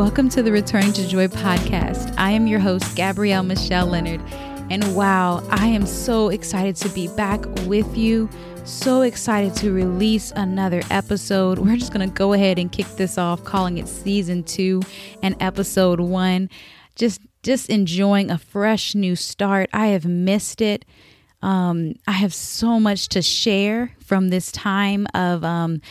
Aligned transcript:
Welcome 0.00 0.30
to 0.30 0.42
the 0.42 0.50
Returning 0.50 0.94
to 0.94 1.06
Joy 1.06 1.28
podcast. 1.28 2.14
I 2.16 2.30
am 2.30 2.46
your 2.46 2.58
host, 2.58 2.96
Gabrielle 2.96 3.42
Michelle 3.42 3.84
Leonard. 3.84 4.22
And 4.70 4.96
wow, 4.96 5.46
I 5.50 5.66
am 5.66 5.84
so 5.84 6.30
excited 6.30 6.74
to 6.76 6.88
be 6.88 7.06
back 7.08 7.44
with 7.66 7.98
you. 7.98 8.26
So 8.64 9.02
excited 9.02 9.54
to 9.56 9.70
release 9.74 10.32
another 10.34 10.80
episode. 10.90 11.58
We're 11.58 11.76
just 11.76 11.92
going 11.92 12.08
to 12.08 12.14
go 12.14 12.32
ahead 12.32 12.58
and 12.58 12.72
kick 12.72 12.86
this 12.96 13.18
off, 13.18 13.44
calling 13.44 13.76
it 13.76 13.86
season 13.86 14.42
two 14.42 14.80
and 15.22 15.36
episode 15.38 16.00
one. 16.00 16.48
Just, 16.96 17.20
just 17.42 17.68
enjoying 17.68 18.30
a 18.30 18.38
fresh 18.38 18.94
new 18.94 19.14
start. 19.14 19.68
I 19.74 19.88
have 19.88 20.06
missed 20.06 20.62
it. 20.62 20.86
Um, 21.42 21.92
I 22.06 22.12
have 22.12 22.32
so 22.32 22.80
much 22.80 23.10
to 23.10 23.20
share 23.20 23.94
from 24.02 24.30
this 24.30 24.50
time 24.50 25.06
of 25.12 25.44
um, 25.44 25.82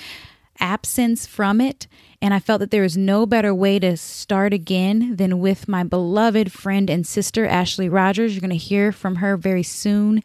absence 0.60 1.28
from 1.28 1.62
it. 1.62 1.86
And 2.22 2.34
I 2.34 2.40
felt 2.40 2.60
that 2.60 2.72
there 2.72 2.82
was 2.82 2.98
no 2.98 3.26
better 3.26 3.56
way 3.56 3.80
to 3.80 3.96
start 3.96 4.54
again 4.54 5.16
than 5.16 5.40
with 5.40 5.68
my 5.68 5.84
beloved 5.84 6.52
friend 6.52 6.90
and 6.90 7.08
sister, 7.08 7.46
Ashley 7.46 7.88
Rogers. 7.88 8.34
You're 8.34 8.42
going 8.42 8.50
to 8.50 8.58
hear 8.58 8.92
from 8.92 9.16
her 9.18 9.38
very 9.38 9.64
soon. 9.64 10.22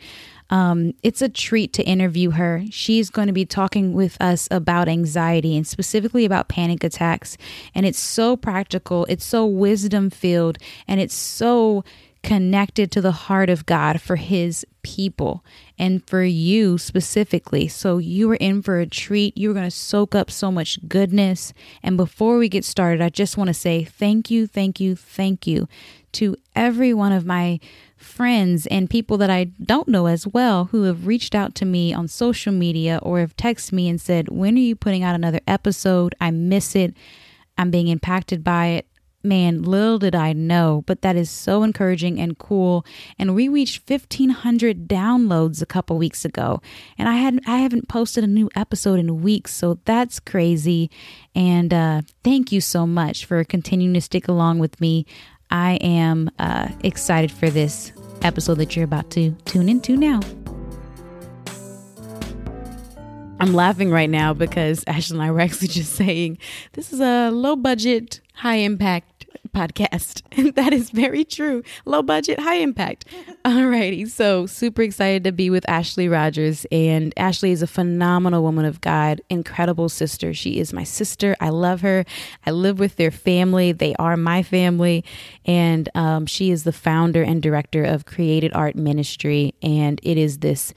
Um, 0.50 0.92
it's 1.02 1.22
a 1.22 1.28
treat 1.28 1.72
to 1.74 1.82
interview 1.84 2.30
her. 2.30 2.64
She's 2.70 3.10
going 3.10 3.28
to 3.28 3.32
be 3.32 3.46
talking 3.46 3.92
with 3.92 4.16
us 4.20 4.48
about 4.50 4.88
anxiety 4.88 5.56
and 5.56 5.66
specifically 5.66 6.24
about 6.24 6.48
panic 6.48 6.84
attacks. 6.84 7.36
And 7.74 7.86
it's 7.86 7.98
so 7.98 8.36
practical, 8.36 9.06
it's 9.08 9.24
so 9.24 9.46
wisdom 9.46 10.10
filled, 10.10 10.58
and 10.86 11.00
it's 11.00 11.14
so 11.14 11.84
connected 12.24 12.90
to 12.90 13.00
the 13.02 13.12
heart 13.12 13.50
of 13.50 13.66
God 13.66 14.00
for 14.00 14.16
his 14.16 14.66
people 14.82 15.44
and 15.78 16.04
for 16.08 16.24
you 16.24 16.78
specifically. 16.78 17.68
So 17.68 17.98
you 17.98 18.30
are 18.30 18.36
in 18.36 18.62
for 18.62 18.80
a 18.80 18.86
treat. 18.86 19.36
You're 19.36 19.52
going 19.52 19.66
to 19.66 19.70
soak 19.70 20.14
up 20.14 20.30
so 20.30 20.50
much 20.50 20.78
goodness. 20.88 21.52
And 21.82 21.96
before 21.96 22.38
we 22.38 22.48
get 22.48 22.64
started, 22.64 23.02
I 23.02 23.10
just 23.10 23.36
want 23.36 23.48
to 23.48 23.54
say 23.54 23.84
thank 23.84 24.30
you, 24.30 24.46
thank 24.46 24.80
you, 24.80 24.96
thank 24.96 25.46
you 25.46 25.68
to 26.12 26.36
every 26.56 26.94
one 26.94 27.12
of 27.12 27.26
my 27.26 27.60
friends 27.96 28.66
and 28.66 28.88
people 28.88 29.18
that 29.18 29.30
I 29.30 29.44
don't 29.44 29.88
know 29.88 30.06
as 30.06 30.26
well 30.26 30.66
who 30.66 30.84
have 30.84 31.06
reached 31.06 31.34
out 31.34 31.54
to 31.56 31.64
me 31.64 31.92
on 31.92 32.08
social 32.08 32.52
media 32.52 33.00
or 33.02 33.20
have 33.20 33.36
texted 33.36 33.72
me 33.72 33.88
and 33.88 34.00
said, 34.00 34.28
When 34.28 34.56
are 34.56 34.60
you 34.60 34.76
putting 34.76 35.02
out 35.02 35.14
another 35.14 35.40
episode? 35.46 36.14
I 36.20 36.30
miss 36.30 36.74
it. 36.74 36.94
I'm 37.58 37.70
being 37.70 37.88
impacted 37.88 38.42
by 38.42 38.66
it 38.66 38.86
man, 39.24 39.62
little 39.62 39.98
did 39.98 40.14
I 40.14 40.32
know, 40.32 40.84
but 40.86 41.02
that 41.02 41.16
is 41.16 41.30
so 41.30 41.62
encouraging 41.62 42.20
and 42.20 42.38
cool. 42.38 42.84
And 43.18 43.34
we 43.34 43.48
reached 43.48 43.88
1500 43.88 44.86
downloads 44.86 45.62
a 45.62 45.66
couple 45.66 45.96
weeks 45.96 46.24
ago. 46.24 46.60
And 46.98 47.08
I 47.08 47.14
had 47.14 47.40
I 47.46 47.58
haven't 47.58 47.88
posted 47.88 48.24
a 48.24 48.28
new 48.28 48.50
episode 48.54 48.98
in 49.00 49.22
weeks, 49.22 49.54
so 49.54 49.78
that's 49.84 50.20
crazy. 50.20 50.90
And 51.34 51.72
uh, 51.72 52.02
thank 52.22 52.52
you 52.52 52.60
so 52.60 52.86
much 52.86 53.24
for 53.24 53.42
continuing 53.44 53.94
to 53.94 54.00
stick 54.00 54.28
along 54.28 54.58
with 54.58 54.80
me. 54.80 55.06
I 55.50 55.74
am 55.76 56.30
uh, 56.38 56.68
excited 56.82 57.30
for 57.30 57.50
this 57.50 57.92
episode 58.22 58.54
that 58.54 58.74
you're 58.74 58.84
about 58.84 59.10
to 59.12 59.32
tune 59.44 59.68
into 59.68 59.96
now. 59.96 60.20
I'm 63.40 63.52
laughing 63.52 63.90
right 63.90 64.08
now 64.08 64.32
because 64.32 64.84
Ashley 64.86 65.16
and 65.16 65.22
I 65.22 65.30
were 65.30 65.40
actually 65.40 65.68
just 65.68 65.94
saying 65.94 66.38
this 66.72 66.92
is 66.92 67.00
a 67.00 67.30
low 67.30 67.56
budget, 67.56 68.20
high 68.34 68.56
impact 68.56 69.14
podcast. 69.54 70.22
And 70.36 70.52
that 70.56 70.72
is 70.72 70.90
very 70.90 71.24
true. 71.24 71.62
Low 71.84 72.02
budget, 72.02 72.40
high 72.40 72.56
impact. 72.56 73.04
Alrighty. 73.44 74.08
So 74.08 74.46
super 74.46 74.82
excited 74.82 75.22
to 75.24 75.30
be 75.30 75.48
with 75.48 75.68
Ashley 75.68 76.08
Rogers. 76.08 76.66
And 76.72 77.14
Ashley 77.16 77.52
is 77.52 77.62
a 77.62 77.68
phenomenal 77.68 78.42
woman 78.42 78.64
of 78.64 78.80
God, 78.80 79.20
incredible 79.30 79.88
sister. 79.88 80.34
She 80.34 80.58
is 80.58 80.72
my 80.72 80.82
sister. 80.82 81.36
I 81.40 81.50
love 81.50 81.82
her. 81.82 82.04
I 82.44 82.50
live 82.50 82.80
with 82.80 82.96
their 82.96 83.12
family. 83.12 83.70
They 83.70 83.94
are 83.94 84.16
my 84.16 84.42
family. 84.42 85.04
And 85.44 85.88
um, 85.94 86.26
she 86.26 86.50
is 86.50 86.64
the 86.64 86.72
founder 86.72 87.22
and 87.22 87.40
director 87.40 87.84
of 87.84 88.06
Created 88.06 88.52
Art 88.54 88.74
Ministry. 88.74 89.54
And 89.62 90.00
it 90.02 90.18
is 90.18 90.38
this 90.38 90.74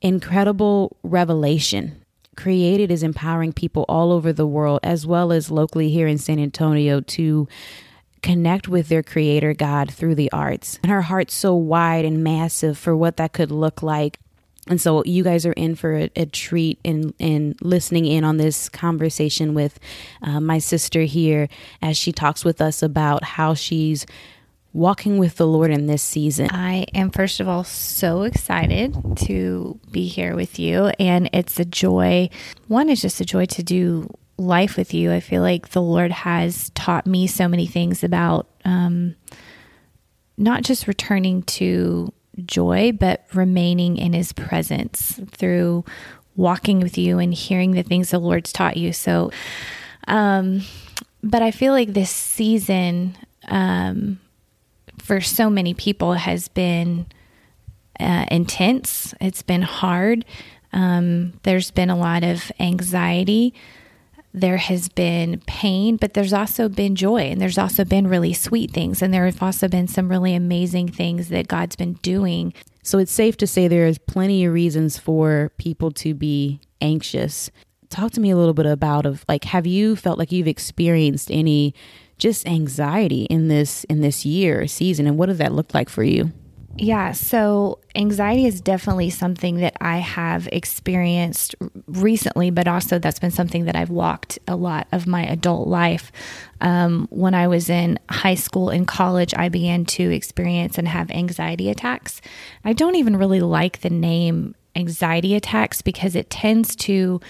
incredible 0.00 0.96
revelation 1.02 2.00
created 2.36 2.90
is 2.90 3.02
empowering 3.02 3.52
people 3.52 3.84
all 3.88 4.12
over 4.12 4.32
the 4.32 4.46
world 4.46 4.80
as 4.82 5.06
well 5.06 5.32
as 5.32 5.50
locally 5.50 5.90
here 5.90 6.06
in 6.06 6.18
San 6.18 6.38
Antonio 6.38 7.00
to 7.00 7.48
connect 8.22 8.68
with 8.68 8.88
their 8.88 9.02
creator 9.02 9.54
God 9.54 9.92
through 9.92 10.14
the 10.14 10.30
arts. 10.32 10.78
And 10.82 10.92
her 10.92 11.02
heart's 11.02 11.34
so 11.34 11.54
wide 11.54 12.04
and 12.04 12.22
massive 12.22 12.76
for 12.76 12.96
what 12.96 13.16
that 13.16 13.32
could 13.32 13.50
look 13.50 13.82
like. 13.82 14.18
And 14.68 14.80
so 14.80 15.04
you 15.04 15.22
guys 15.22 15.46
are 15.46 15.52
in 15.52 15.76
for 15.76 15.96
a, 15.96 16.10
a 16.16 16.26
treat 16.26 16.80
in 16.82 17.14
in 17.20 17.54
listening 17.60 18.04
in 18.04 18.24
on 18.24 18.36
this 18.36 18.68
conversation 18.68 19.54
with 19.54 19.78
uh, 20.22 20.40
my 20.40 20.58
sister 20.58 21.02
here 21.02 21.48
as 21.80 21.96
she 21.96 22.10
talks 22.10 22.44
with 22.44 22.60
us 22.60 22.82
about 22.82 23.22
how 23.22 23.54
she's 23.54 24.06
walking 24.76 25.16
with 25.16 25.36
the 25.36 25.46
Lord 25.46 25.70
in 25.70 25.86
this 25.86 26.02
season. 26.02 26.48
I 26.50 26.84
am 26.94 27.10
first 27.10 27.40
of 27.40 27.48
all 27.48 27.64
so 27.64 28.24
excited 28.24 28.94
to 29.20 29.80
be 29.90 30.06
here 30.06 30.36
with 30.36 30.58
you 30.58 30.92
and 31.00 31.30
it's 31.32 31.58
a 31.58 31.64
joy. 31.64 32.28
One 32.68 32.90
is 32.90 33.00
just 33.00 33.18
a 33.22 33.24
joy 33.24 33.46
to 33.46 33.62
do 33.62 34.14
life 34.36 34.76
with 34.76 34.92
you. 34.92 35.12
I 35.12 35.20
feel 35.20 35.40
like 35.40 35.70
the 35.70 35.80
Lord 35.80 36.12
has 36.12 36.68
taught 36.74 37.06
me 37.06 37.26
so 37.26 37.48
many 37.48 37.66
things 37.66 38.04
about 38.04 38.48
um, 38.66 39.16
not 40.36 40.62
just 40.62 40.86
returning 40.86 41.42
to 41.44 42.12
joy, 42.44 42.92
but 42.92 43.24
remaining 43.32 43.96
in 43.96 44.12
His 44.12 44.34
presence 44.34 45.18
through 45.30 45.86
walking 46.36 46.80
with 46.80 46.98
you 46.98 47.18
and 47.18 47.32
hearing 47.32 47.70
the 47.70 47.82
things 47.82 48.10
the 48.10 48.18
Lord's 48.18 48.52
taught 48.52 48.76
you. 48.76 48.92
So, 48.92 49.30
um, 50.06 50.60
but 51.22 51.40
I 51.40 51.50
feel 51.50 51.72
like 51.72 51.94
this 51.94 52.10
season 52.10 53.16
um, 53.48 54.20
for 55.06 55.20
so 55.20 55.48
many 55.48 55.72
people 55.72 56.14
has 56.14 56.48
been 56.48 57.06
uh, 58.00 58.26
intense. 58.30 59.14
It's 59.20 59.42
been 59.42 59.62
hard. 59.62 60.24
Um, 60.72 61.34
there's 61.44 61.70
been 61.70 61.90
a 61.90 61.96
lot 61.96 62.24
of 62.24 62.50
anxiety 62.60 63.54
there 64.36 64.58
has 64.58 64.90
been 64.90 65.40
pain, 65.46 65.96
but 65.96 66.12
there's 66.12 66.34
also 66.34 66.68
been 66.68 66.94
joy 66.94 67.22
and 67.22 67.40
there's 67.40 67.56
also 67.56 67.86
been 67.86 68.06
really 68.06 68.34
sweet 68.34 68.70
things. 68.70 69.00
And 69.00 69.12
there 69.12 69.24
have 69.24 69.42
also 69.42 69.66
been 69.66 69.88
some 69.88 70.10
really 70.10 70.34
amazing 70.34 70.88
things 70.88 71.30
that 71.30 71.48
God's 71.48 71.74
been 71.74 71.94
doing. 71.94 72.52
So 72.82 72.98
it's 72.98 73.10
safe 73.10 73.38
to 73.38 73.46
say 73.46 73.66
there 73.66 73.86
is 73.86 73.96
plenty 73.96 74.44
of 74.44 74.52
reasons 74.52 74.98
for 74.98 75.52
people 75.56 75.90
to 75.92 76.12
be 76.12 76.60
anxious. 76.82 77.50
Talk 77.88 78.12
to 78.12 78.20
me 78.20 78.30
a 78.30 78.36
little 78.36 78.52
bit 78.52 78.66
about 78.66 79.06
of 79.06 79.24
like 79.26 79.44
have 79.44 79.66
you 79.66 79.96
felt 79.96 80.18
like 80.18 80.30
you've 80.30 80.46
experienced 80.46 81.30
any 81.30 81.74
just 82.18 82.46
anxiety 82.46 83.24
in 83.24 83.48
this 83.48 83.84
in 83.84 84.00
this 84.00 84.24
year 84.24 84.66
season 84.66 85.06
and 85.06 85.18
what 85.18 85.26
does 85.26 85.38
that 85.38 85.52
look 85.52 85.74
like 85.74 85.88
for 85.88 86.02
you? 86.02 86.32
Yeah, 86.78 87.12
so 87.12 87.78
anxiety 87.94 88.44
is 88.44 88.60
definitely 88.60 89.08
something 89.08 89.56
that 89.56 89.76
I 89.80 89.96
have 89.96 90.46
experienced 90.52 91.54
recently, 91.86 92.50
but 92.50 92.68
also 92.68 92.98
that's 92.98 93.18
been 93.18 93.30
something 93.30 93.64
that 93.64 93.76
I've 93.76 93.88
walked 93.88 94.38
a 94.46 94.56
lot 94.56 94.86
of 94.92 95.06
my 95.06 95.24
adult 95.24 95.68
life. 95.68 96.12
Um, 96.60 97.06
when 97.10 97.32
I 97.32 97.48
was 97.48 97.70
in 97.70 97.98
high 98.10 98.34
school 98.34 98.68
and 98.68 98.86
college, 98.86 99.32
I 99.34 99.48
began 99.48 99.86
to 99.86 100.10
experience 100.10 100.76
and 100.76 100.86
have 100.86 101.10
anxiety 101.10 101.70
attacks. 101.70 102.20
I 102.62 102.74
don't 102.74 102.96
even 102.96 103.16
really 103.16 103.40
like 103.40 103.80
the 103.80 103.90
name 103.90 104.54
anxiety 104.74 105.34
attacks 105.34 105.80
because 105.80 106.14
it 106.14 106.28
tends 106.28 106.76
to 106.76 107.20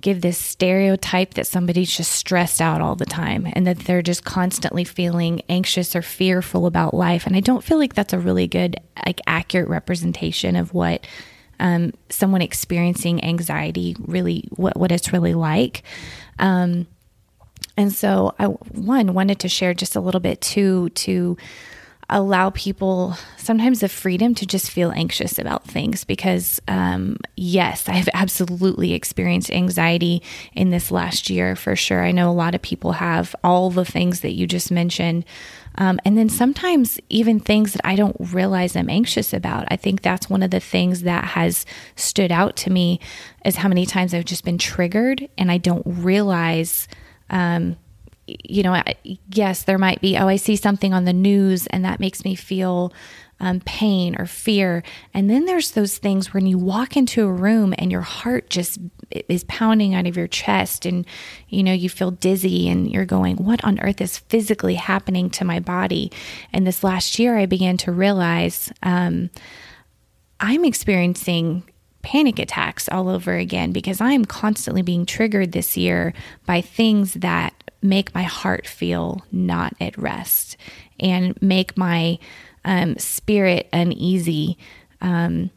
give 0.00 0.20
this 0.20 0.38
stereotype 0.38 1.34
that 1.34 1.46
somebody's 1.46 1.94
just 1.94 2.12
stressed 2.12 2.60
out 2.60 2.80
all 2.80 2.96
the 2.96 3.06
time 3.06 3.46
and 3.52 3.66
that 3.66 3.78
they're 3.80 4.02
just 4.02 4.24
constantly 4.24 4.84
feeling 4.84 5.42
anxious 5.48 5.94
or 5.94 6.02
fearful 6.02 6.66
about 6.66 6.94
life. 6.94 7.26
And 7.26 7.36
I 7.36 7.40
don't 7.40 7.64
feel 7.64 7.78
like 7.78 7.94
that's 7.94 8.12
a 8.12 8.18
really 8.18 8.46
good, 8.46 8.76
like, 9.06 9.20
accurate 9.26 9.68
representation 9.68 10.56
of 10.56 10.72
what 10.72 11.06
um, 11.58 11.92
someone 12.08 12.42
experiencing 12.42 13.22
anxiety 13.24 13.94
really, 14.00 14.48
what, 14.50 14.76
what 14.76 14.92
it's 14.92 15.12
really 15.12 15.34
like. 15.34 15.82
Um, 16.38 16.86
and 17.76 17.92
so 17.92 18.34
I, 18.38 18.46
one, 18.46 19.14
wanted 19.14 19.40
to 19.40 19.48
share 19.48 19.74
just 19.74 19.96
a 19.96 20.00
little 20.00 20.20
bit 20.20 20.40
too, 20.40 20.88
to, 20.90 21.36
allow 22.10 22.50
people 22.50 23.16
sometimes 23.36 23.80
the 23.80 23.88
freedom 23.88 24.34
to 24.34 24.44
just 24.44 24.70
feel 24.70 24.90
anxious 24.92 25.38
about 25.38 25.64
things 25.64 26.04
because, 26.04 26.60
um, 26.68 27.16
yes, 27.36 27.88
I've 27.88 28.08
absolutely 28.14 28.92
experienced 28.92 29.50
anxiety 29.50 30.22
in 30.52 30.70
this 30.70 30.90
last 30.90 31.30
year 31.30 31.56
for 31.56 31.76
sure. 31.76 32.02
I 32.02 32.10
know 32.10 32.28
a 32.28 32.32
lot 32.32 32.54
of 32.54 32.62
people 32.62 32.92
have 32.92 33.34
all 33.42 33.70
the 33.70 33.84
things 33.84 34.20
that 34.20 34.32
you 34.32 34.46
just 34.46 34.70
mentioned. 34.70 35.24
Um, 35.76 36.00
and 36.04 36.18
then 36.18 36.28
sometimes 36.28 36.98
even 37.08 37.38
things 37.38 37.72
that 37.72 37.86
I 37.86 37.94
don't 37.94 38.16
realize 38.18 38.74
I'm 38.74 38.90
anxious 38.90 39.32
about. 39.32 39.66
I 39.70 39.76
think 39.76 40.02
that's 40.02 40.28
one 40.28 40.42
of 40.42 40.50
the 40.50 40.60
things 40.60 41.02
that 41.02 41.24
has 41.24 41.64
stood 41.94 42.32
out 42.32 42.56
to 42.56 42.70
me 42.70 43.00
is 43.44 43.56
how 43.56 43.68
many 43.68 43.86
times 43.86 44.12
I've 44.12 44.24
just 44.24 44.44
been 44.44 44.58
triggered 44.58 45.28
and 45.38 45.50
I 45.50 45.58
don't 45.58 45.84
realize 45.86 46.88
um, 47.30 47.76
you 48.44 48.62
know, 48.62 48.82
yes, 49.32 49.64
there 49.64 49.78
might 49.78 50.00
be, 50.00 50.16
oh, 50.16 50.28
I 50.28 50.36
see 50.36 50.56
something 50.56 50.92
on 50.92 51.04
the 51.04 51.12
news 51.12 51.66
and 51.68 51.84
that 51.84 52.00
makes 52.00 52.24
me 52.24 52.34
feel 52.34 52.92
um, 53.40 53.60
pain 53.60 54.16
or 54.18 54.26
fear. 54.26 54.82
And 55.14 55.30
then 55.30 55.46
there's 55.46 55.72
those 55.72 55.98
things 55.98 56.32
when 56.32 56.46
you 56.46 56.58
walk 56.58 56.96
into 56.96 57.26
a 57.26 57.32
room 57.32 57.74
and 57.78 57.90
your 57.90 58.02
heart 58.02 58.50
just 58.50 58.78
is 59.28 59.44
pounding 59.44 59.94
out 59.94 60.06
of 60.06 60.16
your 60.16 60.28
chest 60.28 60.86
and 60.86 61.04
you 61.48 61.62
know 61.62 61.72
you 61.72 61.88
feel 61.88 62.12
dizzy 62.12 62.68
and 62.68 62.90
you're 62.90 63.04
going 63.04 63.36
what 63.36 63.62
on 63.64 63.80
earth 63.80 64.00
is 64.00 64.18
physically 64.18 64.76
happening 64.76 65.28
to 65.28 65.44
my 65.44 65.58
body 65.58 66.12
and 66.52 66.66
this 66.66 66.84
last 66.84 67.18
year 67.18 67.36
i 67.36 67.44
began 67.44 67.76
to 67.76 67.90
realize 67.90 68.72
um, 68.84 69.28
i'm 70.38 70.64
experiencing 70.64 71.62
panic 72.02 72.38
attacks 72.38 72.88
all 72.88 73.08
over 73.08 73.34
again 73.34 73.72
because 73.72 74.00
i 74.00 74.12
am 74.12 74.24
constantly 74.24 74.82
being 74.82 75.04
triggered 75.04 75.52
this 75.52 75.76
year 75.76 76.14
by 76.46 76.60
things 76.60 77.14
that 77.14 77.52
make 77.82 78.14
my 78.14 78.22
heart 78.22 78.66
feel 78.66 79.24
not 79.32 79.74
at 79.80 79.96
rest 79.96 80.56
and 80.98 81.40
make 81.42 81.76
my 81.76 82.18
um, 82.64 82.96
spirit 82.98 83.68
uneasy. 83.72 84.58
Um, 85.00 85.50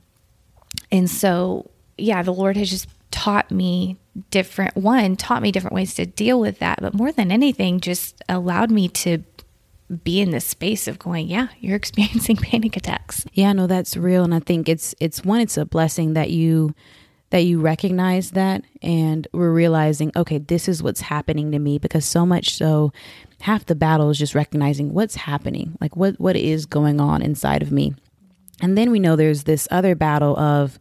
and 0.91 1.09
so 1.09 1.69
yeah, 1.97 2.23
the 2.23 2.33
Lord 2.33 2.57
has 2.57 2.69
just 2.69 2.87
taught 3.11 3.51
me 3.51 3.97
different 4.31 4.75
one 4.75 5.15
taught 5.15 5.41
me 5.41 5.51
different 5.51 5.73
ways 5.73 5.95
to 5.95 6.05
deal 6.05 6.39
with 6.39 6.59
that 6.59 6.79
but 6.81 6.93
more 6.93 7.11
than 7.11 7.31
anything 7.31 7.79
just 7.79 8.21
allowed 8.29 8.69
me 8.69 8.87
to 8.87 9.23
be 10.03 10.21
in 10.21 10.31
this 10.31 10.45
space 10.45 10.87
of 10.87 10.99
going 10.99 11.27
yeah 11.27 11.47
you're 11.59 11.75
experiencing 11.83 12.35
panic 12.35 12.75
attacks. 12.77 13.25
Yeah 13.33 13.53
no 13.53 13.65
that's 13.67 13.97
real 13.97 14.23
and 14.23 14.33
i 14.33 14.39
think 14.39 14.69
it's 14.69 14.93
it's 14.99 15.23
one 15.23 15.41
it's 15.41 15.57
a 15.57 15.65
blessing 15.65 16.13
that 16.13 16.29
you 16.29 16.73
that 17.33 17.41
you 17.41 17.59
recognize 17.59 18.31
that 18.31 18.63
and 18.83 19.27
we're 19.33 19.51
realizing 19.51 20.11
okay 20.15 20.37
this 20.37 20.67
is 20.67 20.83
what's 20.83 21.01
happening 21.01 21.51
to 21.51 21.57
me 21.57 21.79
because 21.79 22.05
so 22.05 22.27
much 22.27 22.55
so 22.55 22.93
half 23.41 23.65
the 23.65 23.75
battle 23.75 24.09
is 24.09 24.17
just 24.17 24.35
recognizing 24.35 24.93
what's 24.93 25.15
happening 25.15 25.75
like 25.81 25.97
what 25.97 26.17
what 26.19 26.35
is 26.35 26.65
going 26.65 27.01
on 27.01 27.21
inside 27.21 27.61
of 27.61 27.71
me. 27.71 27.93
And 28.61 28.77
then 28.77 28.89
we 28.91 28.99
know 28.99 29.15
there's 29.15 29.43
this 29.43 29.67
other 29.69 29.95
battle 29.95 30.37
of 30.37 30.79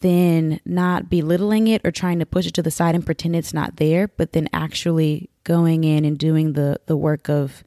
then 0.00 0.58
not 0.64 1.08
belittling 1.08 1.68
it 1.68 1.82
or 1.84 1.92
trying 1.92 2.18
to 2.18 2.26
push 2.26 2.46
it 2.46 2.54
to 2.54 2.62
the 2.62 2.70
side 2.70 2.94
and 2.94 3.06
pretend 3.06 3.36
it's 3.36 3.54
not 3.54 3.76
there, 3.76 4.08
but 4.08 4.32
then 4.32 4.48
actually 4.52 5.30
going 5.44 5.84
in 5.84 6.04
and 6.04 6.18
doing 6.18 6.54
the 6.54 6.80
the 6.86 6.96
work 6.96 7.28
of 7.28 7.62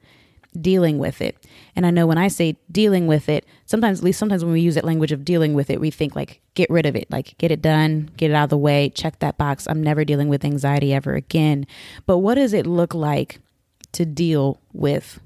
dealing 0.59 0.97
with 0.97 1.21
it. 1.21 1.37
And 1.75 1.85
I 1.85 1.91
know 1.91 2.05
when 2.05 2.17
I 2.17 2.27
say 2.27 2.57
dealing 2.71 3.07
with 3.07 3.29
it, 3.29 3.45
sometimes 3.65 3.99
at 3.99 4.03
least 4.03 4.19
sometimes 4.19 4.43
when 4.43 4.53
we 4.53 4.61
use 4.61 4.75
that 4.75 4.83
language 4.83 5.11
of 5.11 5.23
dealing 5.23 5.53
with 5.53 5.69
it, 5.69 5.79
we 5.79 5.91
think 5.91 6.15
like 6.15 6.41
get 6.55 6.69
rid 6.69 6.85
of 6.85 6.95
it, 6.95 7.09
like 7.09 7.37
get 7.37 7.51
it 7.51 7.61
done, 7.61 8.09
get 8.17 8.31
it 8.31 8.33
out 8.33 8.45
of 8.45 8.49
the 8.49 8.57
way, 8.57 8.89
check 8.89 9.19
that 9.19 9.37
box. 9.37 9.67
I'm 9.67 9.81
never 9.81 10.03
dealing 10.03 10.27
with 10.27 10.43
anxiety 10.43 10.93
ever 10.93 11.13
again. 11.13 11.65
But 12.05 12.17
what 12.17 12.35
does 12.35 12.53
it 12.53 12.67
look 12.67 12.93
like 12.93 13.39
to 13.93 14.05
deal 14.05 14.59
with 14.73 15.19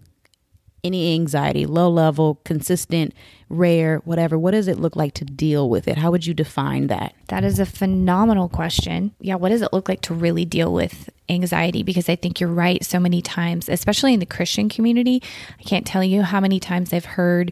any 0.86 1.14
anxiety, 1.16 1.66
low 1.66 1.90
level, 1.90 2.40
consistent, 2.46 3.14
rare, 3.50 3.98
whatever, 4.06 4.38
what 4.38 4.52
does 4.52 4.68
it 4.68 4.80
look 4.80 4.96
like 4.96 5.14
to 5.16 5.26
deal 5.26 5.70
with 5.70 5.88
it? 5.88 5.98
How 5.98 6.12
would 6.12 6.26
you 6.26 6.34
define 6.34 6.88
that? 6.88 7.14
That 7.28 7.44
is 7.44 7.60
a 7.60 7.66
phenomenal 7.66 8.50
question. 8.50 9.14
Yeah, 9.20 9.36
what 9.36 9.50
does 9.50 9.62
it 9.62 9.74
look 9.74 9.90
like 9.90 10.02
to 10.02 10.14
really 10.14 10.46
deal 10.46 10.74
with 10.74 11.10
anxiety? 11.30 11.84
Because 11.84 12.10
I 12.10 12.16
think 12.16 12.40
you're 12.40 12.50
right 12.50 12.84
so 12.84 13.00
many 13.00 13.22
times, 13.22 13.68
especially 13.68 14.14
in 14.14 14.20
the 14.20 14.26
Christian 14.26 14.70
community. 14.70 15.22
I 15.60 15.64
can't 15.64 15.86
tell 15.86 16.04
you 16.04 16.22
how 16.22 16.40
many 16.40 16.60
times 16.60 16.94
I've 16.94 17.06
heard 17.06 17.52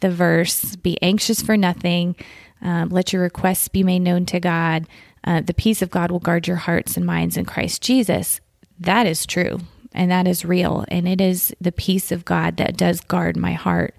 the 0.00 0.10
verse 0.10 0.76
be 0.76 1.00
anxious 1.00 1.40
for 1.40 1.56
nothing, 1.56 2.16
um, 2.60 2.88
let 2.90 3.12
your 3.12 3.22
requests 3.22 3.68
be 3.68 3.82
made 3.82 4.00
known 4.00 4.26
to 4.26 4.40
God. 4.40 4.86
Uh, 5.24 5.40
the 5.40 5.54
peace 5.54 5.82
of 5.82 5.90
God 5.90 6.10
will 6.10 6.18
guard 6.18 6.48
your 6.48 6.56
hearts 6.56 6.96
and 6.96 7.06
minds 7.06 7.36
in 7.36 7.44
Christ 7.44 7.82
Jesus. 7.82 8.40
That 8.78 9.06
is 9.06 9.26
true 9.26 9.60
and 9.94 10.10
that 10.10 10.26
is 10.26 10.44
real. 10.44 10.84
And 10.88 11.08
it 11.08 11.20
is 11.20 11.54
the 11.60 11.72
peace 11.72 12.12
of 12.12 12.24
God 12.24 12.56
that 12.56 12.76
does 12.76 13.00
guard 13.00 13.36
my 13.36 13.52
heart. 13.52 13.94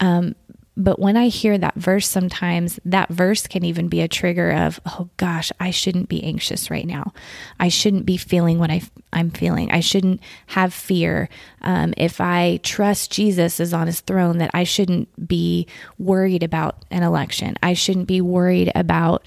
Um, 0.00 0.34
but 0.76 0.98
when 0.98 1.18
I 1.18 1.28
hear 1.28 1.58
that 1.58 1.74
verse, 1.74 2.08
sometimes 2.08 2.80
that 2.86 3.10
verse 3.10 3.46
can 3.46 3.62
even 3.62 3.88
be 3.88 4.00
a 4.00 4.08
trigger 4.08 4.50
of, 4.52 4.80
oh 4.86 5.10
gosh, 5.18 5.52
I 5.60 5.70
shouldn't 5.70 6.08
be 6.08 6.24
anxious 6.24 6.70
right 6.70 6.86
now. 6.86 7.12
I 7.60 7.68
shouldn't 7.68 8.06
be 8.06 8.16
feeling 8.16 8.58
what 8.58 8.70
I, 8.70 8.80
am 9.12 9.30
feeling. 9.30 9.70
I 9.70 9.80
shouldn't 9.80 10.20
have 10.46 10.72
fear. 10.72 11.28
Um, 11.60 11.92
if 11.98 12.22
I 12.22 12.58
trust 12.62 13.12
Jesus 13.12 13.60
is 13.60 13.74
on 13.74 13.86
his 13.86 14.00
throne, 14.00 14.38
that 14.38 14.50
I 14.54 14.64
shouldn't 14.64 15.28
be 15.28 15.66
worried 15.98 16.42
about 16.42 16.82
an 16.90 17.02
election. 17.02 17.56
I 17.62 17.74
shouldn't 17.74 18.08
be 18.08 18.22
worried 18.22 18.72
about, 18.74 19.26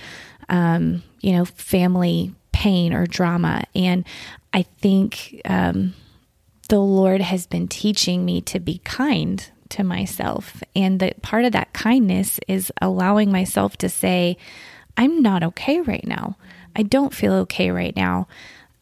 um, 0.49 1.03
you 1.21 1.33
know, 1.33 1.45
family 1.45 2.33
pain 2.53 2.91
or 2.91 3.05
drama. 3.05 3.65
And 3.75 4.03
I 4.55 4.63
think 4.63 5.41
um, 5.43 5.93
the 6.69 6.79
Lord 6.79 7.19
has 7.19 7.45
been 7.45 7.67
teaching 7.67 8.23
me 8.23 8.39
to 8.41 8.61
be 8.61 8.77
kind 8.85 9.45
to 9.67 9.83
myself. 9.83 10.63
And 10.73 11.01
that 11.01 11.21
part 11.21 11.43
of 11.43 11.51
that 11.51 11.73
kindness 11.73 12.39
is 12.47 12.71
allowing 12.81 13.33
myself 13.33 13.75
to 13.77 13.89
say, 13.89 14.37
I'm 14.95 15.21
not 15.21 15.43
okay 15.43 15.81
right 15.81 16.07
now. 16.07 16.37
I 16.73 16.83
don't 16.83 17.13
feel 17.13 17.33
okay 17.33 17.69
right 17.69 17.93
now. 17.97 18.29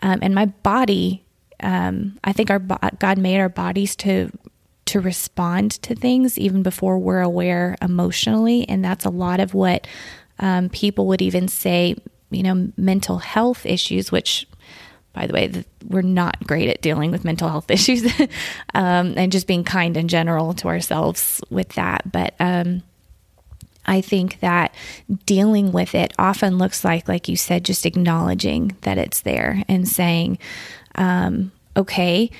Um, 0.04 0.20
and 0.22 0.36
my 0.36 0.46
body, 0.46 1.24
um, 1.60 2.20
I 2.24 2.34
think 2.34 2.52
our 2.52 2.60
God 2.60 3.18
made 3.18 3.40
our 3.40 3.50
bodies 3.50 3.96
to 3.98 4.32
to 4.86 5.00
respond 5.00 5.72
to 5.82 5.96
things 5.96 6.38
even 6.38 6.62
before 6.62 7.00
we're 7.00 7.22
aware 7.22 7.78
emotionally, 7.82 8.68
and 8.70 8.84
that's 8.86 9.06
a 9.06 9.10
lot 9.10 9.40
of 9.40 9.54
what 9.56 9.88
um, 10.38 10.70
people 10.70 11.08
would 11.08 11.22
even 11.22 11.48
say. 11.48 11.96
You 12.30 12.44
know, 12.44 12.72
mental 12.78 13.20
health 13.20 13.66
issues, 13.66 14.12
which 14.12 14.48
by 15.14 15.28
the 15.28 15.34
way, 15.34 15.48
the, 15.48 15.66
we're 15.88 16.02
not 16.02 16.46
great 16.46 16.70
at 16.70 16.82
dealing 16.82 17.12
with 17.12 17.24
mental 17.24 17.50
health 17.50 17.70
issues 17.72 18.04
um, 18.74 19.14
and 19.16 19.32
just 19.32 19.48
being 19.48 19.64
kind 19.64 19.96
in 19.96 20.08
general 20.08 20.54
to 20.56 20.68
ourselves 20.68 21.42
with 21.50 21.70
that. 21.70 22.12
But 22.12 22.34
um, 22.40 22.84
I 23.86 24.02
think 24.02 24.40
that 24.40 24.74
dealing 25.26 25.72
with 25.72 25.94
it 25.94 26.14
often 26.18 26.58
looks 26.58 26.84
like, 26.84 27.08
like 27.08 27.28
you 27.28 27.36
said, 27.36 27.66
just 27.66 27.86
acknowledging 27.86 28.76
that 28.82 28.98
it's 28.98 29.22
there 29.22 29.64
and 29.68 29.88
saying, 29.88 30.40
um, 30.96 31.52
okay, 31.76 32.32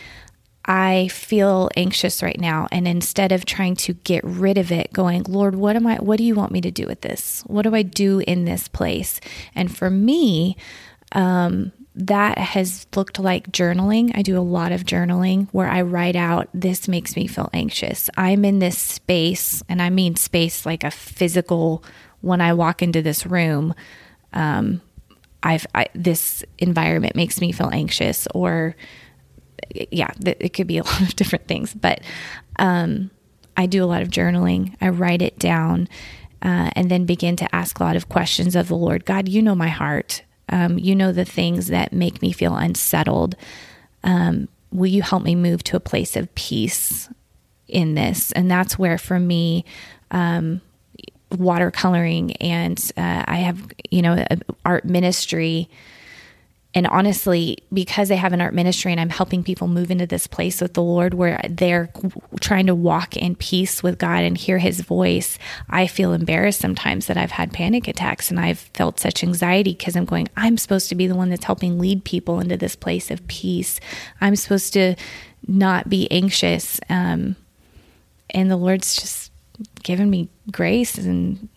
I 0.66 1.10
feel 1.10 1.70
anxious 1.76 2.24
right 2.24 2.40
now. 2.40 2.68
And 2.72 2.88
instead 2.88 3.34
of 3.34 3.46
trying 3.46 3.76
to 3.78 3.94
get 3.94 4.24
rid 4.24 4.58
of 4.58 4.72
it, 4.72 4.94
going, 4.94 5.24
Lord, 5.24 5.56
what 5.56 5.76
am 5.76 5.86
I, 5.86 5.98
what 5.98 6.18
do 6.18 6.24
you 6.24 6.36
want 6.36 6.54
me 6.54 6.62
to 6.62 6.72
do 6.72 6.88
with 6.88 7.02
this? 7.02 7.44
What 7.48 7.64
do 7.64 7.76
I 7.76 7.82
do 7.82 8.20
in 8.20 8.46
this 8.46 8.70
place? 8.70 9.20
And 9.54 9.76
for 9.76 9.90
me, 9.90 10.56
um, 11.12 11.74
that 11.96 12.38
has 12.40 12.88
looked 12.96 13.20
like 13.20 13.52
journaling. 13.52 14.12
I 14.16 14.24
do 14.24 14.38
a 14.38 14.42
lot 14.42 14.72
of 14.72 14.84
journaling 14.84 15.48
where 15.52 15.70
I 15.70 15.84
write 15.84 16.16
out, 16.16 16.50
this 16.54 16.88
makes 16.88 17.16
me 17.16 17.28
feel 17.28 17.50
anxious. 17.54 18.10
I'm 18.18 18.44
in 18.46 18.60
this 18.60 18.78
space, 18.78 19.62
and 19.70 19.82
I 19.82 19.90
mean 19.90 20.16
space 20.16 20.66
like 20.66 20.84
a 20.84 20.92
physical, 20.92 21.84
when 22.22 22.42
I 22.42 22.54
walk 22.54 22.82
into 22.82 23.02
this 23.02 23.26
room, 23.26 23.76
um, 24.34 24.82
I've, 25.44 25.68
I, 25.76 25.88
this 25.94 26.44
environment 26.58 27.16
makes 27.16 27.40
me 27.40 27.52
feel 27.52 27.70
anxious, 27.72 28.28
or 28.34 28.76
yeah, 29.92 30.10
it 30.26 30.54
could 30.54 30.68
be 30.68 30.80
a 30.80 30.84
lot 30.86 31.02
of 31.02 31.16
different 31.16 31.48
things. 31.48 31.74
But 31.76 32.02
um, 32.58 33.12
I 33.56 33.68
do 33.68 33.84
a 33.84 33.86
lot 33.86 34.02
of 34.02 34.08
journaling, 34.08 34.76
I 34.82 34.90
write 34.90 35.22
it 35.22 35.38
down. 35.38 35.88
Uh, 36.42 36.70
and 36.76 36.92
then 36.92 37.06
begin 37.06 37.38
to 37.38 37.56
ask 37.56 37.80
a 37.80 37.84
lot 37.86 37.96
of 37.96 38.10
questions 38.10 38.54
of 38.54 38.68
the 38.68 38.76
Lord. 38.76 39.06
God, 39.06 39.30
you 39.30 39.42
know 39.42 39.56
my 39.56 39.70
heart. 39.70 40.24
Um, 40.54 40.78
you 40.78 40.96
know 40.96 41.12
the 41.12 41.26
things 41.26 41.68
that 41.68 41.94
make 41.94 42.22
me 42.22 42.32
feel 42.32 42.56
unsettled. 42.56 43.36
Um, 44.04 44.48
will 44.72 44.92
you 44.92 45.02
help 45.02 45.24
me 45.24 45.34
move 45.36 45.64
to 45.64 45.78
a 45.78 45.80
place 45.80 46.16
of 46.16 46.34
peace 46.36 47.10
in 47.68 47.96
this? 47.96 48.32
And 48.34 48.52
that's 48.52 48.78
where, 48.78 49.00
for 49.00 49.20
me, 49.20 49.66
um, 50.12 50.62
watercoloring 51.32 52.36
and 52.40 52.80
uh, 52.96 53.24
I 53.28 53.38
have, 53.38 53.68
you 53.90 54.04
know, 54.04 54.24
art 54.64 54.86
ministry 54.86 55.70
and 56.76 56.88
honestly, 56.88 57.60
because 57.72 58.10
I 58.10 58.16
have 58.16 58.34
an 58.34 58.42
art 58.42 58.56
ministry 58.56 58.92
and 58.92 59.00
I'm 59.00 59.10
helping 59.10 59.44
people 59.44 59.68
move 59.68 59.92
into 59.92 60.08
this 60.08 60.26
place 60.26 60.60
with 60.60 60.74
the 60.74 60.82
Lord 60.82 61.14
where 61.14 61.40
they're 61.48 61.92
trying 62.40 62.66
to 62.66 62.74
walk 62.74 63.16
in 63.16 63.36
peace 63.36 63.84
with 63.84 64.00
God 64.00 64.24
and 64.24 64.36
hear 64.36 64.58
his 64.58 64.82
voice, 64.82 65.38
I 65.70 65.86
feel 65.86 66.14
embarrassed 66.14 66.60
sometimes 66.60 67.06
that 67.06 67.18
I've 67.18 67.32
had 67.32 67.54
panic 67.54 67.88
attacks 67.88 68.32
and 68.32 68.40
I've 68.40 68.60
felt 68.60 69.00
such 69.00 69.24
anxiety 69.24 69.74
because 69.74 69.96
I'm 69.96 70.06
going, 70.06 70.30
I'm 70.36 70.58
supposed 70.58 70.90
to 70.90 70.96
be 70.96 71.06
the 71.06 71.16
one 71.16 71.30
that's 71.30 71.46
helping 71.46 71.78
lead 71.78 72.06
people 72.06 72.40
into 72.40 72.58
this 72.58 72.76
place 72.76 73.12
of 73.12 73.26
peace. 73.28 73.80
I'm 74.20 74.36
supposed 74.36 74.74
to 74.74 74.96
not 75.48 75.90
be 75.90 76.10
anxious. 76.10 76.80
Um, 76.90 77.36
and 78.32 78.50
the 78.50 78.58
Lord's 78.58 78.96
just 78.96 79.32
given 79.84 80.10
me 80.10 80.28
grace 80.52 80.98
and, 80.98 81.50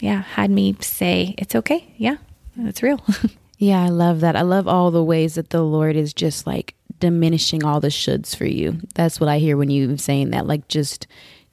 yeah, 0.00 0.22
had 0.22 0.50
me 0.50 0.74
say, 0.80 1.36
it's 1.38 1.54
okay. 1.54 1.94
Yeah, 1.96 2.16
it's 2.56 2.82
real. 2.82 3.00
Yeah, 3.58 3.82
I 3.82 3.88
love 3.88 4.20
that. 4.20 4.36
I 4.36 4.42
love 4.42 4.68
all 4.68 4.90
the 4.90 5.04
ways 5.04 5.34
that 5.34 5.50
the 5.50 5.62
Lord 5.62 5.96
is 5.96 6.14
just 6.14 6.46
like 6.46 6.74
diminishing 7.00 7.64
all 7.64 7.80
the 7.80 7.88
shoulds 7.88 8.34
for 8.34 8.46
you. 8.46 8.80
That's 8.94 9.20
what 9.20 9.28
I 9.28 9.38
hear 9.38 9.56
when 9.56 9.68
you're 9.68 9.98
saying 9.98 10.30
that, 10.30 10.46
like 10.46 10.68
just 10.68 11.06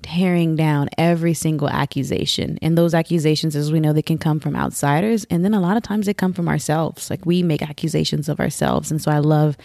tearing 0.03 0.55
down 0.55 0.88
every 1.00 1.33
single 1.33 1.67
accusation. 1.67 2.59
And 2.62 2.77
those 2.77 2.93
accusations, 2.93 3.55
as 3.55 3.71
we 3.71 3.79
know, 3.79 3.91
they 3.91 4.03
can 4.03 4.19
come 4.19 4.39
from 4.39 4.55
outsiders. 4.55 5.25
And 5.31 5.43
then 5.43 5.55
a 5.55 5.59
lot 5.59 5.77
of 5.77 5.83
times 5.83 6.05
they 6.05 6.13
come 6.13 6.31
from 6.31 6.47
ourselves. 6.47 7.09
Like 7.09 7.25
we 7.25 7.41
make 7.41 7.63
accusations 7.63 8.29
of 8.29 8.39
ourselves. 8.39 8.91
And 8.91 9.01
so 9.01 9.12
I 9.12 9.17
love 9.17 9.57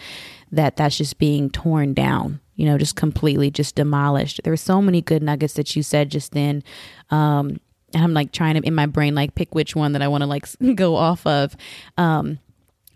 that 0.51 0.77
that's 0.77 0.97
just 0.97 1.19
being 1.19 1.51
torn 1.51 1.93
down, 1.93 2.39
you 2.55 2.65
know, 2.65 2.79
just 2.79 2.95
completely 2.95 3.51
just 3.51 3.75
demolished. 3.75 4.41
There 4.43 4.51
were 4.51 4.57
so 4.57 4.81
many 4.81 5.01
good 5.01 5.21
nuggets 5.21 5.53
that 5.53 5.75
you 5.75 5.83
said 5.83 6.09
just 6.09 6.31
then. 6.31 6.63
Um, 7.11 7.59
and 7.93 8.03
I'm 8.03 8.13
like 8.13 8.31
trying 8.31 8.55
to 8.55 8.67
in 8.67 8.75
my 8.75 8.85
brain 8.85 9.15
like 9.15 9.35
pick 9.35 9.53
which 9.55 9.75
one 9.75 9.93
that 9.93 10.01
I 10.01 10.07
want 10.07 10.21
to 10.21 10.27
like 10.27 10.47
go 10.75 10.95
off 10.95 11.25
of. 11.25 11.55
Um, 11.97 12.39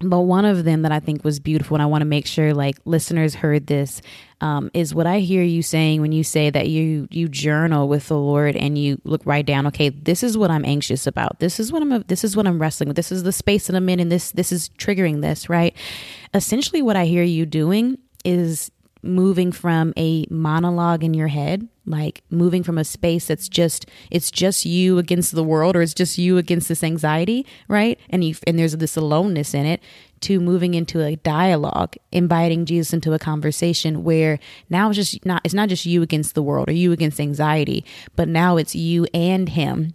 but 0.01 0.21
one 0.21 0.43
of 0.43 0.65
them 0.65 0.81
that 0.81 0.91
I 0.91 0.99
think 0.99 1.23
was 1.23 1.39
beautiful, 1.39 1.75
and 1.75 1.81
I 1.81 1.85
want 1.85 2.01
to 2.01 2.05
make 2.05 2.25
sure 2.25 2.53
like 2.53 2.77
listeners 2.83 3.33
heard 3.33 3.67
this, 3.67 4.01
um, 4.41 4.69
is 4.73 4.93
what 4.93 5.07
I 5.07 5.19
hear 5.19 5.41
you 5.41 5.61
saying 5.63 6.01
when 6.01 6.11
you 6.11 6.23
say 6.23 6.49
that 6.49 6.67
you 6.67 7.07
you 7.11 7.29
journal 7.29 7.87
with 7.87 8.09
the 8.09 8.17
Lord 8.17 8.57
and 8.57 8.77
you 8.77 8.99
look 9.05 9.21
right 9.25 9.45
down. 9.45 9.65
Okay, 9.67 9.89
this 9.89 10.21
is 10.21 10.37
what 10.37 10.51
I'm 10.51 10.65
anxious 10.65 11.07
about. 11.07 11.39
This 11.39 11.59
is 11.59 11.71
what 11.71 11.81
I'm. 11.81 12.01
This 12.03 12.25
is 12.25 12.35
what 12.35 12.45
I'm 12.45 12.61
wrestling 12.61 12.89
with. 12.89 12.97
This 12.97 13.11
is 13.11 13.23
the 13.23 13.31
space 13.31 13.67
that 13.67 13.75
I'm 13.75 13.87
in, 13.87 14.01
and 14.01 14.11
this 14.11 14.31
this 14.31 14.51
is 14.51 14.69
triggering 14.77 15.21
this. 15.21 15.49
Right. 15.49 15.75
Essentially, 16.33 16.81
what 16.81 16.97
I 16.97 17.05
hear 17.05 17.23
you 17.23 17.45
doing 17.45 17.97
is 18.25 18.71
moving 19.05 19.51
from 19.51 19.93
a 19.97 20.25
monologue 20.29 21.03
in 21.03 21.13
your 21.13 21.27
head 21.27 21.67
like 21.85 22.24
moving 22.29 22.63
from 22.63 22.77
a 22.77 22.83
space 22.83 23.27
that's 23.27 23.47
just 23.47 23.85
it's 24.09 24.31
just 24.31 24.65
you 24.65 24.97
against 24.97 25.33
the 25.33 25.43
world 25.43 25.75
or 25.75 25.81
it's 25.81 25.93
just 25.93 26.17
you 26.17 26.38
against 26.38 26.67
this 26.67 26.83
anxiety 26.83 27.45
right? 27.67 28.00
And 28.09 28.24
you 28.24 28.35
and 28.47 28.57
there's 28.57 28.75
this 28.77 28.97
aloneness 28.97 29.53
in 29.53 29.65
it 29.65 29.81
to 30.21 30.39
moving 30.39 30.74
into 30.74 31.03
a 31.03 31.17
dialogue 31.17 31.95
inviting 32.12 32.65
jesus 32.65 32.93
into 32.93 33.13
a 33.13 33.19
conversation 33.19 34.03
where 34.03 34.39
now 34.69 34.89
it's 34.89 34.95
just 34.95 35.25
not 35.25 35.41
it's 35.43 35.53
not 35.53 35.69
just 35.69 35.85
you 35.85 36.01
against 36.01 36.33
the 36.33 36.41
world 36.41 36.69
or 36.69 36.71
you 36.71 36.91
against 36.91 37.19
anxiety 37.19 37.85
but 38.15 38.27
now 38.27 38.57
it's 38.57 38.74
you 38.74 39.05
and 39.13 39.50
him 39.50 39.93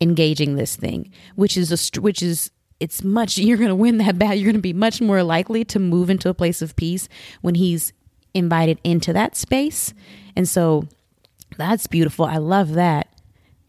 engaging 0.00 0.56
this 0.56 0.74
thing 0.74 1.12
which 1.36 1.56
is 1.56 1.70
a 1.70 2.00
which 2.00 2.22
is 2.22 2.50
it's 2.82 3.04
much 3.04 3.38
you're 3.38 3.56
going 3.58 3.68
to 3.68 3.74
win 3.74 3.98
that 3.98 4.18
battle. 4.18 4.36
You're 4.36 4.52
going 4.52 4.56
to 4.56 4.60
be 4.60 4.72
much 4.72 5.00
more 5.00 5.22
likely 5.22 5.64
to 5.66 5.78
move 5.78 6.10
into 6.10 6.28
a 6.28 6.34
place 6.34 6.60
of 6.62 6.74
peace 6.76 7.08
when 7.40 7.54
he's 7.54 7.92
invited 8.34 8.78
into 8.82 9.12
that 9.12 9.36
space. 9.36 9.94
And 10.34 10.48
so 10.48 10.88
that's 11.56 11.86
beautiful. 11.86 12.24
I 12.24 12.38
love 12.38 12.72
that. 12.74 13.08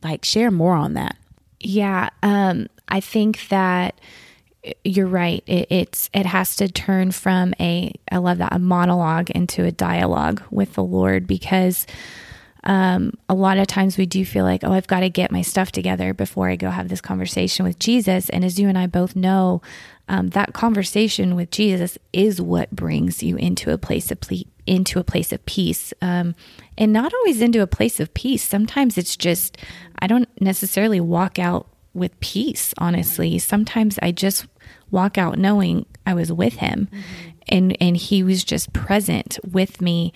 Like 0.03 0.25
share 0.25 0.51
more 0.51 0.73
on 0.73 0.93
that. 0.93 1.17
Yeah 1.59 2.09
um 2.21 2.67
i 2.89 2.99
think 2.99 3.47
that 3.47 3.97
you're 4.83 5.07
right. 5.07 5.43
It, 5.45 5.67
it's 5.69 6.09
it 6.13 6.25
has 6.25 6.55
to 6.57 6.67
turn 6.69 7.11
from 7.11 7.53
a 7.59 7.93
i 8.11 8.17
love 8.17 8.37
that 8.37 8.53
a 8.53 8.59
monologue 8.59 9.29
into 9.31 9.63
a 9.63 9.71
dialogue 9.71 10.41
with 10.51 10.73
the 10.73 10.83
lord 10.83 11.27
because 11.27 11.85
um, 12.65 13.13
a 13.27 13.33
lot 13.33 13.57
of 13.57 13.67
times 13.67 13.97
we 13.97 14.05
do 14.05 14.23
feel 14.23 14.45
like, 14.45 14.63
oh, 14.63 14.71
I've 14.71 14.87
got 14.87 15.01
to 15.01 15.09
get 15.09 15.31
my 15.31 15.41
stuff 15.41 15.71
together 15.71 16.13
before 16.13 16.49
I 16.49 16.55
go 16.55 16.69
have 16.69 16.87
this 16.87 17.01
conversation 17.01 17.65
with 17.65 17.77
Jesus. 17.77 18.29
And 18.29 18.45
as 18.45 18.59
you 18.59 18.69
and 18.69 18.77
I 18.77 18.87
both 18.87 19.15
know, 19.15 19.61
um, 20.07 20.29
that 20.29 20.53
conversation 20.53 21.35
with 21.35 21.51
Jesus 21.51 21.97
is 22.11 22.41
what 22.41 22.71
brings 22.71 23.23
you 23.23 23.35
into 23.37 23.71
a 23.71 23.77
place 23.77 24.11
of 24.11 24.19
ple- 24.21 24.43
into 24.65 24.97
a 24.97 25.03
place 25.03 25.33
of 25.33 25.45
peace, 25.45 25.93
um, 26.01 26.35
and 26.77 26.93
not 26.93 27.13
always 27.13 27.41
into 27.41 27.61
a 27.61 27.67
place 27.67 27.99
of 27.99 28.13
peace. 28.13 28.43
Sometimes 28.43 28.97
it's 28.97 29.15
just 29.17 29.57
I 29.99 30.07
don't 30.07 30.29
necessarily 30.41 30.99
walk 30.99 31.39
out 31.39 31.67
with 31.93 32.17
peace. 32.19 32.73
Honestly, 32.77 33.39
sometimes 33.39 33.99
I 34.01 34.11
just 34.11 34.45
walk 34.91 35.17
out 35.17 35.37
knowing 35.37 35.85
I 36.05 36.13
was 36.13 36.31
with 36.31 36.55
Him, 36.55 36.87
mm-hmm. 36.91 37.29
and 37.47 37.77
and 37.79 37.97
He 37.97 38.23
was 38.23 38.43
just 38.43 38.73
present 38.73 39.39
with 39.49 39.81
me. 39.81 40.13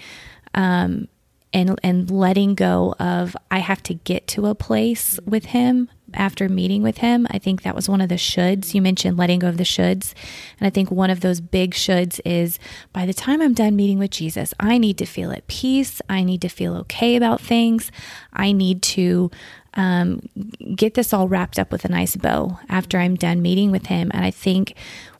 Um, 0.53 1.07
and 1.53 1.79
and 1.83 2.09
letting 2.11 2.55
go 2.55 2.93
of 2.99 3.35
I 3.49 3.59
have 3.59 3.81
to 3.83 3.93
get 3.93 4.27
to 4.27 4.47
a 4.47 4.55
place 4.55 5.19
with 5.25 5.45
him 5.45 5.89
after 6.13 6.47
meeting 6.47 6.81
with 6.81 6.99
him. 6.99 7.27
I 7.31 7.37
think 7.37 7.63
that 7.63 7.75
was 7.75 7.89
one 7.89 8.01
of 8.01 8.09
the 8.09 8.15
shoulds. 8.15 8.73
You 8.73 8.81
mentioned 8.81 9.17
letting 9.17 9.39
go 9.39 9.49
of 9.49 9.57
the 9.57 9.63
shoulds. 9.63 10.13
And 10.59 10.67
I 10.67 10.69
think 10.69 10.89
one 10.89 11.09
of 11.09 11.19
those 11.19 11.41
big 11.41 11.73
shoulds 11.73 12.19
is 12.25 12.59
by 12.93 13.05
the 13.05 13.13
time 13.13 13.41
I'm 13.41 13.53
done 13.53 13.75
meeting 13.75 13.99
with 13.99 14.11
Jesus, 14.11 14.53
I 14.59 14.77
need 14.77 14.97
to 14.99 15.05
feel 15.05 15.31
at 15.31 15.47
peace. 15.47 16.01
I 16.09 16.23
need 16.23 16.41
to 16.41 16.49
feel 16.49 16.75
okay 16.77 17.15
about 17.15 17.41
things. 17.41 17.91
I 18.33 18.51
need 18.51 18.81
to 18.83 19.31
um, 19.73 20.21
get 20.75 20.93
this 20.93 21.13
all 21.13 21.27
wrapped 21.27 21.59
up 21.59 21.71
with 21.71 21.85
a 21.85 21.89
nice 21.89 22.15
bow 22.15 22.59
after 22.69 22.97
I'm 22.97 23.15
done 23.15 23.41
meeting 23.41 23.71
with 23.71 23.87
him. 23.87 24.09
And 24.13 24.25
I 24.25 24.31
think 24.31 24.75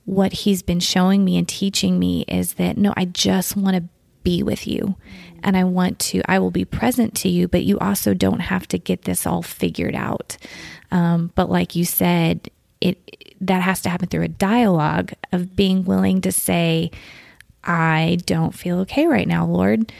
what 0.05 0.31
he's 0.31 0.61
been 0.61 0.79
showing 0.79 1.25
me 1.25 1.37
and 1.37 1.47
teaching 1.47 1.99
me 1.99 2.23
is 2.27 2.53
that 2.53 2.77
no, 2.77 2.93
I 2.95 3.05
just 3.05 3.57
want 3.57 3.75
to 3.75 3.83
be 4.23 4.41
with 4.43 4.67
you 4.67 4.95
and 5.43 5.57
I 5.57 5.63
want 5.63 5.99
to, 5.99 6.21
I 6.29 6.39
will 6.39 6.51
be 6.51 6.65
present 6.65 7.15
to 7.15 7.29
you, 7.29 7.47
but 7.47 7.63
you 7.63 7.77
also 7.79 8.13
don't 8.13 8.39
have 8.39 8.67
to 8.69 8.77
get 8.77 9.03
this 9.03 9.25
all 9.25 9.41
figured 9.41 9.95
out. 9.95 10.37
Um, 10.91 11.31
but 11.35 11.49
like 11.49 11.75
you 11.75 11.85
said, 11.85 12.49
it 12.81 12.97
that 13.41 13.61
has 13.61 13.81
to 13.81 13.89
happen 13.89 14.07
through 14.07 14.23
a 14.23 14.29
dialogue 14.29 15.13
of 15.31 15.55
being 15.55 15.83
willing 15.85 16.21
to 16.21 16.31
say, 16.31 16.91
I 17.63 18.17
don't 18.25 18.55
feel 18.55 18.79
okay 18.79 19.05
right 19.05 19.27
now, 19.27 19.45
Lord. 19.45 19.91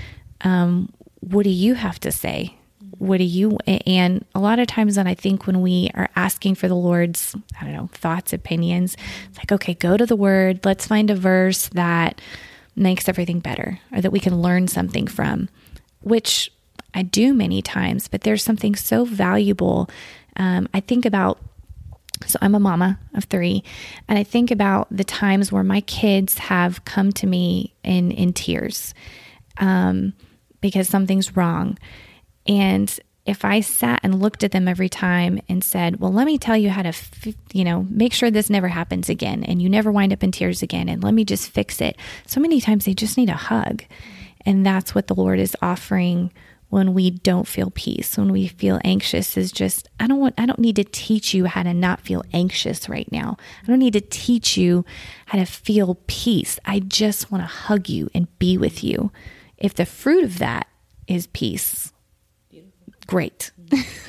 Um, 0.42 0.92
what 1.20 1.44
do 1.44 1.50
you 1.50 1.76
have 1.76 2.00
to 2.02 2.12
say? 2.12 2.56
What 2.98 3.18
do 3.18 3.24
you, 3.24 3.60
and 3.68 4.26
a 4.34 4.40
lot 4.40 4.58
of 4.58 4.68
times 4.68 4.98
when 4.98 5.06
I 5.06 5.14
think 5.14 5.46
when 5.46 5.62
we 5.62 5.92
are 5.94 6.10
asking 6.16 6.56
for 6.56 6.68
the 6.68 6.76
Lord's, 6.76 7.36
I 7.60 7.64
don't 7.64 7.74
know, 7.74 7.90
thoughts, 7.94 8.34
opinions, 8.34 8.98
it's 9.30 9.38
like, 9.38 9.52
okay, 9.52 9.76
go 9.76 9.98
to 9.98 10.06
the 10.06 10.16
word. 10.16 10.66
Let's 10.66 10.88
find 10.88 11.12
a 11.12 11.16
verse 11.16 11.68
that 11.70 12.20
makes 12.78 13.10
everything 13.10 13.40
better 13.40 13.80
or 13.92 14.02
that 14.02 14.12
we 14.12 14.20
can 14.20 14.42
learn 14.42 14.68
something 14.68 15.08
from, 15.08 15.50
which 16.02 16.52
I 16.94 17.04
do 17.04 17.34
many 17.34 17.62
times, 17.62 18.08
but 18.08 18.22
there's 18.22 18.44
something 18.44 18.76
so 18.76 19.06
valuable. 19.06 19.90
Um, 20.36 20.70
I 20.74 20.80
think 20.80 21.06
about 21.06 21.40
so 22.26 22.40
I'm 22.42 22.56
a 22.56 22.60
mama 22.60 23.00
of 23.14 23.26
three, 23.26 23.64
and 24.08 24.18
I 24.18 24.24
think 24.24 24.50
about 24.50 24.88
the 24.90 25.04
times 25.04 25.52
where 25.52 25.64
my 25.64 25.82
kids 25.82 26.40
have 26.40 26.84
come 26.84 27.12
to 27.14 27.28
me 27.28 27.76
in 27.84 28.12
in 28.12 28.34
tears 28.34 28.96
um, 29.58 30.14
because 30.60 30.90
something's 30.90 31.36
wrong, 31.38 31.78
and 32.48 33.00
if 33.28 33.44
I 33.46 33.60
sat 33.60 34.00
and 34.02 34.22
looked 34.22 34.44
at 34.44 34.52
them 34.52 34.68
every 34.68 34.90
time 34.90 35.40
and 35.50 35.64
said, 35.64 36.00
"Well, 36.00 36.12
let 36.12 36.26
me 36.26 36.38
tell 36.38 36.58
you 36.58 36.70
how 36.70 36.82
to, 36.82 36.90
f- 36.90 37.28
you 37.54 37.64
know, 37.64 37.86
make 37.90 38.14
sure 38.14 38.32
this 38.32 38.50
never 38.50 38.70
happens 38.70 39.10
again, 39.10 39.44
and 39.44 39.62
you 39.62 39.70
never 39.70 39.92
wind 39.92 40.14
up 40.14 40.24
in 40.24 40.32
tears 40.32 40.64
again, 40.64 40.90
and 40.90 41.04
let 41.04 41.14
me 41.14 41.26
just 41.26 41.52
fix 41.52 41.82
it," 41.82 41.98
so 42.26 42.40
many 42.40 42.62
times 42.62 42.86
they 42.86 42.94
just 42.94 43.18
need 43.18 43.30
a 43.30 43.34
hug, 43.34 43.84
and 44.46 44.66
that's 44.66 44.96
what 44.96 45.08
the 45.08 45.16
Lord 45.16 45.40
is 45.40 45.56
offering 45.62 46.32
when 46.70 46.94
we 46.94 47.10
don't 47.10 47.48
feel 47.48 47.72
peace 47.72 48.18
when 48.18 48.32
we 48.32 48.48
feel 48.48 48.80
anxious 48.84 49.38
is 49.38 49.54
just 49.54 49.88
i 50.00 50.08
don't 50.08 50.20
want 50.20 50.36
i 50.38 50.46
don't 50.46 50.60
need 50.60 50.76
to 50.76 50.84
teach 50.84 51.34
you 51.34 51.46
how 51.46 51.64
to 51.64 51.74
not 51.74 52.02
feel 52.02 52.24
anxious 52.34 52.90
right 52.90 53.10
now. 53.12 53.38
I 53.64 53.68
don't 53.68 53.80
need 53.80 53.94
to 53.94 54.02
teach 54.02 54.58
you 54.58 54.86
how 55.28 55.40
to 55.40 55.46
feel 55.46 55.98
peace. 56.08 56.60
I 56.66 56.80
just 56.80 57.32
want 57.32 57.42
to 57.44 57.48
hug 57.48 57.90
you 57.90 58.10
and 58.14 58.28
be 58.40 58.58
with 58.58 58.84
you. 58.84 59.12
If 59.58 59.74
the 59.74 59.86
fruit 59.86 60.24
of 60.24 60.40
that 60.40 60.68
is 61.08 61.28
peace 61.28 61.94
great. 63.08 63.52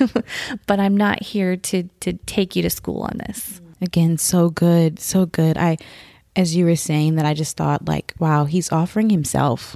but 0.67 0.79
I'm 0.79 0.95
not 0.95 1.21
here 1.21 1.57
to 1.57 1.83
to 2.01 2.13
take 2.13 2.55
you 2.55 2.61
to 2.61 2.69
school 2.69 3.01
on 3.01 3.19
this. 3.27 3.61
Again, 3.81 4.17
so 4.17 4.49
good, 4.49 4.99
so 4.99 5.25
good. 5.25 5.57
I 5.57 5.77
as 6.35 6.55
you 6.55 6.65
were 6.65 6.75
saying 6.75 7.15
that 7.15 7.25
I 7.25 7.33
just 7.33 7.57
thought 7.57 7.87
like, 7.87 8.13
wow, 8.19 8.45
he's 8.45 8.71
offering 8.71 9.09
himself. 9.09 9.75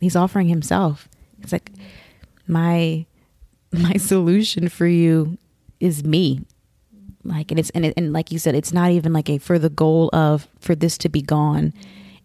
He's 0.00 0.16
offering 0.16 0.48
himself. 0.48 1.08
It's 1.42 1.52
like 1.52 1.70
my 2.46 3.06
my 3.72 3.92
solution 3.98 4.68
for 4.68 4.86
you 4.86 5.38
is 5.80 6.04
me. 6.04 6.40
Like 7.24 7.50
and 7.50 7.60
it's 7.60 7.70
and 7.70 7.86
it, 7.86 7.94
and 7.96 8.12
like 8.12 8.32
you 8.32 8.38
said, 8.38 8.54
it's 8.54 8.72
not 8.72 8.90
even 8.90 9.12
like 9.12 9.28
a 9.28 9.38
for 9.38 9.58
the 9.58 9.70
goal 9.70 10.10
of 10.12 10.48
for 10.60 10.74
this 10.74 10.96
to 10.98 11.08
be 11.08 11.22
gone. 11.22 11.72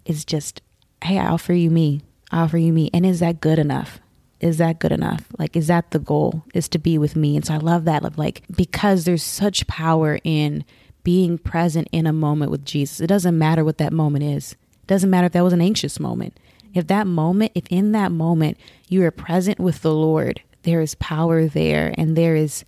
It's 0.06 0.26
just, 0.26 0.62
hey, 1.04 1.20
I 1.20 1.28
offer 1.28 1.54
you 1.54 1.70
me. 1.70 2.02
I 2.32 2.42
offer 2.42 2.58
you 2.58 2.74
me. 2.74 2.90
And 2.94 3.06
is 3.06 3.20
that 3.20 3.42
good 3.42 3.60
enough? 3.60 4.00
Is 4.42 4.58
that 4.58 4.80
good 4.80 4.92
enough? 4.92 5.26
Like, 5.38 5.56
is 5.56 5.68
that 5.68 5.92
the 5.92 6.00
goal? 6.00 6.44
Is 6.54 6.68
to 6.70 6.80
be 6.80 6.98
with 6.98 7.16
me? 7.16 7.36
And 7.36 7.46
so 7.46 7.54
I 7.54 7.58
love 7.58 7.86
that. 7.86 8.18
Like, 8.18 8.42
because 8.54 9.06
there's 9.06 9.24
such 9.24 9.68
power 9.68 10.20
in 10.24 10.66
being 11.04 11.38
present 11.38 11.88
in 11.92 12.08
a 12.08 12.14
moment 12.14 12.52
with 12.52 12.66
Jesus. 12.66 13.00
It 13.00 13.08
doesn't 13.08 13.38
matter 13.38 13.64
what 13.64 13.78
that 13.78 13.94
moment 13.94 14.26
is. 14.26 14.54
It 14.84 14.88
doesn't 14.88 15.10
matter 15.10 15.28
if 15.28 15.34
that 15.34 15.44
was 15.44 15.54
an 15.54 15.62
anxious 15.62 16.00
moment. 16.00 16.40
If 16.74 16.88
that 16.88 17.06
moment, 17.06 17.52
if 17.54 17.66
in 17.70 17.92
that 17.92 18.12
moment 18.12 18.58
you 18.88 19.04
are 19.06 19.12
present 19.12 19.60
with 19.60 19.82
the 19.82 19.94
Lord, 19.94 20.42
there 20.64 20.82
is 20.82 20.96
power 20.96 21.46
there 21.46 21.94
and 21.98 22.16
there 22.16 22.36
is, 22.36 22.66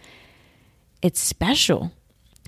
it's 1.02 1.20
special. 1.20 1.92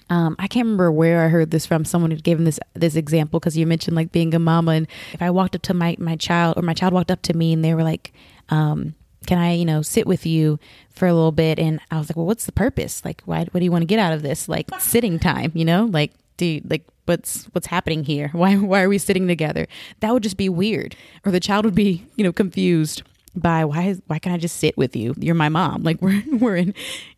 Um, 0.10 0.36
I 0.38 0.48
can't 0.48 0.66
remember 0.66 0.92
where 0.92 1.24
I 1.24 1.30
heard 1.30 1.50
this 1.50 1.66
from. 1.66 1.84
Someone 1.84 2.12
had 2.12 2.24
given 2.24 2.46
this 2.46 2.60
this 2.76 2.96
example 2.96 3.40
because 3.40 3.58
you 3.58 3.66
mentioned 3.66 3.96
like 3.96 4.12
being 4.12 4.36
a 4.36 4.40
mama, 4.40 4.74
and 4.74 4.88
if 5.14 5.22
I 5.22 5.32
walked 5.32 5.56
up 5.56 5.64
to 5.64 5.74
my 5.74 5.96
my 5.98 6.16
child 6.16 6.58
or 6.58 6.62
my 6.62 6.76
child 6.76 6.94
walked 6.94 7.10
up 7.10 7.24
to 7.24 7.34
me 7.36 7.54
and 7.54 7.66
they 7.66 7.74
were 7.74 7.82
like, 7.82 8.14
um, 8.50 8.94
can 9.26 9.38
I, 9.38 9.54
you 9.54 9.66
know, 9.66 9.82
sit 9.82 10.08
with 10.08 10.26
you 10.26 10.60
for 10.92 11.08
a 11.08 11.14
little 11.14 11.32
bit? 11.32 11.60
And 11.60 11.80
I 11.92 11.98
was 11.98 12.10
like, 12.10 12.16
well, 12.16 12.26
what's 12.26 12.46
the 12.46 12.52
purpose? 12.52 13.04
Like, 13.04 13.22
why, 13.26 13.46
what 13.46 13.60
do 13.60 13.64
you 13.64 13.72
want 13.72 13.82
to 13.84 13.88
get 13.88 14.00
out 14.00 14.14
of 14.14 14.22
this? 14.22 14.48
Like 14.48 14.70
sitting 14.80 15.20
time, 15.20 15.52
you 15.54 15.66
know, 15.66 15.86
like, 15.86 16.12
do 16.38 16.62
like, 16.70 16.84
what's, 17.06 17.46
what's 17.54 17.68
happening 17.68 18.04
here? 18.04 18.30
Why, 18.34 18.56
why 18.56 18.82
are 18.82 18.90
we 18.90 18.98
sitting 18.98 19.28
together? 19.28 19.68
That 20.00 20.12
would 20.12 20.24
just 20.24 20.38
be 20.38 20.50
weird. 20.50 20.96
Or 21.26 21.32
the 21.32 21.40
child 21.40 21.64
would 21.64 21.76
be, 21.76 22.06
you 22.16 22.24
know, 22.24 22.34
confused 22.34 23.04
by 23.36 23.66
why 23.66 23.96
why 24.08 24.20
can't 24.20 24.34
I 24.34 24.38
just 24.38 24.58
sit 24.58 24.78
with 24.78 24.96
you? 24.96 25.14
You're 25.18 25.36
my 25.36 25.50
mom. 25.50 25.84
Like 25.84 26.02
we're 26.02 26.24
we're 26.32 26.56
in 26.56 26.74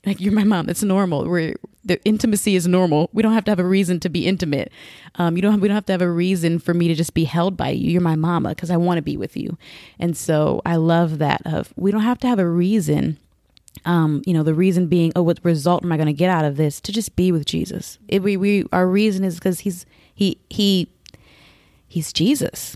like 0.06 0.20
you're 0.20 0.34
my 0.34 0.44
mom. 0.44 0.70
It's 0.70 0.84
normal. 0.84 1.28
We're 1.28 1.56
the 1.86 2.04
intimacy 2.04 2.56
is 2.56 2.68
normal. 2.68 3.10
We 3.14 3.24
don't 3.24 3.34
have 3.34 3.46
to 3.46 3.52
have 3.52 3.60
a 3.60 3.66
reason 3.66 4.00
to 4.02 4.10
be 4.10 4.28
intimate. 4.28 4.72
Um, 5.16 5.38
you 5.38 5.42
don't 5.42 5.54
have, 5.54 5.62
we 5.62 5.70
don't 5.70 5.76
have 5.76 5.86
to 5.86 5.94
have 5.94 6.02
a 6.02 6.12
reason 6.12 6.60
for 6.60 6.74
me 6.74 6.90
to 6.90 6.96
just 6.96 7.14
be 7.14 7.24
held 7.24 7.56
by 7.56 7.70
you. 7.70 7.92
You're 7.92 8.02
my 8.02 8.18
mama 8.18 8.50
because 8.50 8.70
I 8.70 8.76
want 8.76 8.98
to 8.98 9.02
be 9.02 9.16
with 9.16 9.38
you. 9.38 9.58
And 9.98 10.18
so 10.18 10.62
I 10.66 10.76
love 10.76 11.20
that 11.20 11.42
of 11.46 11.74
we 11.78 11.92
don't 11.92 12.02
have 12.02 12.20
to 12.20 12.28
have 12.28 12.40
a 12.40 12.48
reason 12.48 13.18
um, 13.86 14.22
you 14.26 14.34
know, 14.34 14.44
the 14.44 14.54
reason 14.54 14.88
being, 14.88 15.12
oh, 15.16 15.22
what 15.22 15.40
result 15.44 15.84
am 15.84 15.92
I 15.92 15.98
going 15.98 16.08
to 16.08 16.14
get 16.14 16.30
out 16.30 16.46
of 16.46 16.58
this? 16.58 16.82
To 16.82 16.92
just 16.92 17.16
be 17.16 17.32
with 17.32 17.46
Jesus. 17.46 18.00
It, 18.08 18.24
we, 18.24 18.38
we, 18.38 18.66
our 18.72 18.88
reason 18.88 19.24
is 19.24 19.36
because 19.36 19.62
he's 19.62 19.86
he 20.14 20.40
he 20.50 20.90
he's 21.88 22.12
Jesus, 22.12 22.76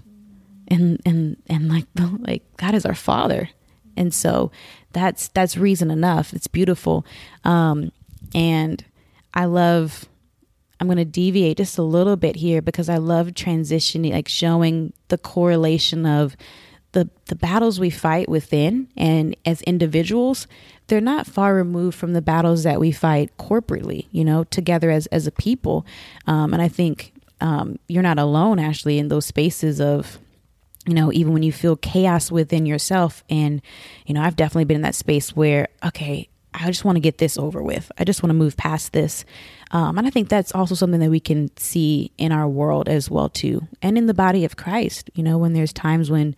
and 0.71 0.99
and 1.05 1.37
and 1.47 1.69
like 1.69 1.85
like 2.19 2.43
God 2.57 2.73
is 2.73 2.85
our 2.85 2.95
Father, 2.95 3.49
and 3.95 4.13
so 4.13 4.51
that's 4.93 5.27
that's 5.29 5.57
reason 5.57 5.91
enough. 5.91 6.33
It's 6.33 6.47
beautiful, 6.47 7.05
um, 7.43 7.91
and 8.33 8.83
I 9.33 9.45
love. 9.45 10.07
I'm 10.79 10.87
going 10.87 10.97
to 10.97 11.05
deviate 11.05 11.57
just 11.57 11.77
a 11.77 11.83
little 11.83 12.15
bit 12.15 12.37
here 12.37 12.59
because 12.59 12.89
I 12.89 12.97
love 12.97 13.27
transitioning, 13.27 14.13
like 14.13 14.27
showing 14.27 14.93
the 15.09 15.17
correlation 15.19 16.07
of 16.07 16.35
the 16.93 17.07
the 17.27 17.35
battles 17.35 17.79
we 17.79 17.91
fight 17.91 18.27
within 18.27 18.87
and 18.97 19.35
as 19.45 19.61
individuals 19.61 20.47
they're 20.87 20.99
not 20.99 21.25
far 21.25 21.55
removed 21.55 21.97
from 21.97 22.13
the 22.13 22.21
battles 22.21 22.63
that 22.63 22.79
we 22.79 22.91
fight 22.91 23.31
corporately 23.37 24.07
you 24.11 24.25
know 24.25 24.43
together 24.45 24.91
as 24.91 25.07
as 25.07 25.25
a 25.25 25.31
people 25.31 25.85
um, 26.27 26.53
and 26.53 26.61
i 26.61 26.67
think 26.67 27.13
um, 27.39 27.79
you're 27.87 28.03
not 28.03 28.19
alone 28.19 28.59
actually 28.59 28.99
in 28.99 29.07
those 29.07 29.25
spaces 29.25 29.79
of 29.79 30.19
you 30.87 30.93
know 30.93 31.11
even 31.11 31.33
when 31.33 31.43
you 31.43 31.51
feel 31.51 31.75
chaos 31.75 32.31
within 32.31 32.65
yourself 32.65 33.23
and 33.29 33.61
you 34.05 34.13
know 34.13 34.21
i've 34.21 34.35
definitely 34.35 34.65
been 34.65 34.75
in 34.75 34.81
that 34.81 34.95
space 34.95 35.35
where 35.35 35.67
okay 35.83 36.27
i 36.53 36.65
just 36.67 36.83
want 36.83 36.95
to 36.95 37.01
get 37.01 37.17
this 37.17 37.37
over 37.37 37.61
with 37.61 37.91
i 37.97 38.03
just 38.03 38.23
want 38.23 38.29
to 38.29 38.35
move 38.35 38.57
past 38.57 38.93
this 38.93 39.23
um, 39.71 39.97
and 39.97 40.07
i 40.07 40.09
think 40.09 40.27
that's 40.27 40.53
also 40.53 40.75
something 40.75 40.99
that 40.99 41.09
we 41.09 41.19
can 41.19 41.55
see 41.57 42.11
in 42.17 42.31
our 42.31 42.47
world 42.47 42.89
as 42.89 43.09
well 43.09 43.29
too 43.29 43.67
and 43.81 43.97
in 43.97 44.07
the 44.07 44.13
body 44.13 44.43
of 44.43 44.57
christ 44.57 45.09
you 45.13 45.23
know 45.23 45.37
when 45.37 45.53
there's 45.53 45.73
times 45.73 46.09
when 46.09 46.35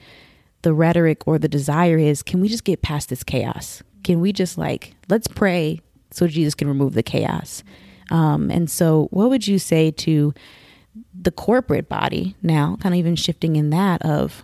the 0.63 0.73
rhetoric 0.73 1.27
or 1.27 1.37
the 1.37 1.47
desire 1.47 1.97
is 1.97 2.23
can 2.23 2.41
we 2.41 2.47
just 2.47 2.63
get 2.63 2.81
past 2.81 3.09
this 3.09 3.23
chaos? 3.23 3.83
Can 4.03 4.19
we 4.19 4.33
just 4.33 4.57
like, 4.57 4.95
let's 5.09 5.27
pray 5.27 5.79
so 6.11 6.27
Jesus 6.27 6.55
can 6.55 6.67
remove 6.67 6.93
the 6.93 7.03
chaos? 7.03 7.63
Um, 8.09 8.49
and 8.49 8.69
so, 8.69 9.07
what 9.11 9.29
would 9.29 9.47
you 9.47 9.59
say 9.59 9.91
to 9.91 10.33
the 11.13 11.31
corporate 11.31 11.89
body 11.89 12.35
now, 12.41 12.77
kind 12.81 12.93
of 12.93 12.99
even 12.99 13.15
shifting 13.15 13.55
in 13.55 13.69
that 13.71 14.01
of 14.03 14.43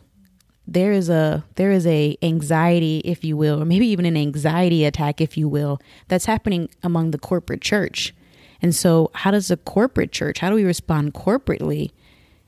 there 0.67 0.91
is 0.91 1.09
a 1.09 1.43
there 1.55 1.71
is 1.71 1.87
a 1.87 2.15
anxiety 2.21 3.01
if 3.03 3.23
you 3.23 3.35
will 3.35 3.61
or 3.61 3.65
maybe 3.65 3.87
even 3.87 4.05
an 4.05 4.15
anxiety 4.15 4.85
attack 4.85 5.19
if 5.19 5.35
you 5.35 5.49
will 5.49 5.79
that's 6.09 6.25
happening 6.25 6.69
among 6.83 7.09
the 7.09 7.17
corporate 7.17 7.59
church 7.59 8.13
and 8.61 8.75
so 8.75 9.09
how 9.15 9.31
does 9.31 9.47
the 9.47 9.57
corporate 9.57 10.11
church 10.11 10.37
how 10.37 10.47
do 10.47 10.53
we 10.53 10.63
respond 10.63 11.15
corporately 11.15 11.89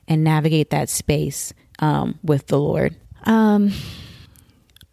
and 0.06 0.22
navigate 0.22 0.70
that 0.70 0.88
space 0.88 1.52
um, 1.80 2.16
with 2.22 2.46
the 2.46 2.60
lord 2.60 2.94
um, 3.24 3.72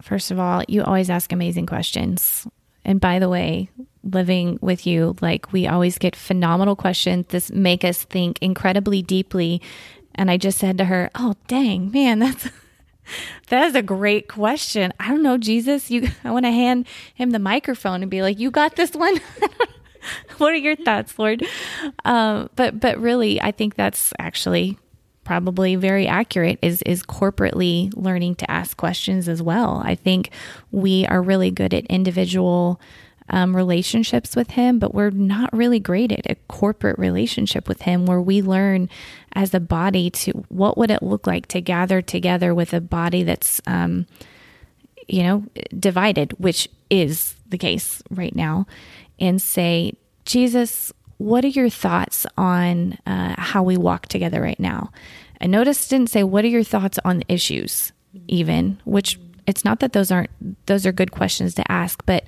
first 0.01 0.31
of 0.31 0.39
all, 0.39 0.63
you 0.67 0.83
always 0.83 1.09
ask 1.09 1.31
amazing 1.31 1.65
questions. 1.65 2.47
And 2.85 2.99
by 2.99 3.19
the 3.19 3.29
way, 3.29 3.69
living 4.03 4.57
with 4.61 4.87
you, 4.87 5.15
like 5.21 5.51
we 5.51 5.67
always 5.67 5.97
get 5.97 6.15
phenomenal 6.15 6.75
questions. 6.75 7.27
This 7.29 7.51
make 7.51 7.83
us 7.83 8.03
think 8.03 8.39
incredibly 8.41 9.01
deeply. 9.01 9.61
And 10.15 10.29
I 10.31 10.37
just 10.37 10.57
said 10.57 10.77
to 10.77 10.85
her, 10.85 11.09
"Oh, 11.15 11.35
dang, 11.47 11.91
man, 11.91 12.19
that's 12.19 12.49
that 13.47 13.65
is 13.65 13.75
a 13.75 13.81
great 13.81 14.27
question. 14.27 14.93
I 14.99 15.09
don't 15.09 15.23
know, 15.23 15.37
Jesus. 15.37 15.89
You, 15.89 16.09
I 16.23 16.31
want 16.31 16.45
to 16.45 16.51
hand 16.51 16.87
him 17.13 17.31
the 17.31 17.39
microphone 17.39 18.01
and 18.01 18.11
be 18.11 18.21
like, 18.21 18.39
"You 18.39 18.51
got 18.51 18.75
this 18.75 18.91
one." 18.93 19.19
what 20.37 20.51
are 20.51 20.57
your 20.57 20.75
thoughts, 20.75 21.17
Lord? 21.17 21.45
Um, 22.05 22.49
but 22.55 22.79
but 22.79 22.97
really, 22.99 23.41
I 23.41 23.51
think 23.51 23.75
that's 23.75 24.13
actually 24.19 24.77
probably 25.29 25.75
very 25.75 26.07
accurate 26.07 26.57
is 26.63 26.81
is 26.83 27.03
corporately 27.03 27.93
learning 27.95 28.33
to 28.33 28.49
ask 28.49 28.75
questions 28.77 29.29
as 29.29 29.43
well. 29.43 29.81
I 29.85 29.95
think 29.95 30.31
we 30.71 31.05
are 31.05 31.21
really 31.21 31.51
good 31.51 31.73
at 31.73 31.85
individual 31.85 32.81
um, 33.29 33.55
relationships 33.55 34.35
with 34.35 34.51
him, 34.51 34.79
but 34.79 34.93
we're 34.93 35.09
not 35.09 35.51
really 35.53 35.79
great 35.79 36.11
at 36.11 36.29
a 36.29 36.35
corporate 36.47 36.97
relationship 36.99 37.67
with 37.67 37.83
him 37.83 38.05
where 38.05 38.21
we 38.21 38.41
learn 38.41 38.89
as 39.33 39.53
a 39.53 39.59
body 39.59 40.09
to 40.09 40.31
what 40.49 40.77
would 40.77 40.91
it 40.91 41.03
look 41.03 41.27
like 41.27 41.47
to 41.47 41.61
gather 41.61 42.01
together 42.01 42.53
with 42.53 42.73
a 42.73 42.81
body 42.81 43.23
that's 43.23 43.61
um, 43.67 44.05
you 45.07 45.23
know 45.23 45.45
divided, 45.77 46.33
which 46.33 46.67
is 46.89 47.35
the 47.47 47.57
case 47.57 48.01
right 48.09 48.35
now, 48.35 48.65
and 49.19 49.41
say, 49.41 49.93
Jesus, 50.25 50.91
what 51.17 51.43
are 51.43 51.49
your 51.49 51.69
thoughts 51.69 52.25
on 52.37 52.97
uh, 53.05 53.35
how 53.37 53.61
we 53.61 53.77
walk 53.77 54.07
together 54.07 54.41
right 54.41 54.59
now? 54.59 54.91
And 55.41 55.51
notice 55.51 55.87
didn't 55.87 56.09
say, 56.09 56.23
what 56.23 56.45
are 56.45 56.49
your 56.49 56.63
thoughts 56.63 56.99
on 57.03 57.19
the 57.19 57.33
issues, 57.33 57.91
even, 58.27 58.79
which 58.85 59.19
it's 59.45 59.65
not 59.65 59.79
that 59.79 59.93
those 59.93 60.11
aren't, 60.11 60.29
those 60.67 60.85
are 60.85 60.91
good 60.91 61.11
questions 61.11 61.55
to 61.55 61.71
ask, 61.71 62.05
but 62.05 62.23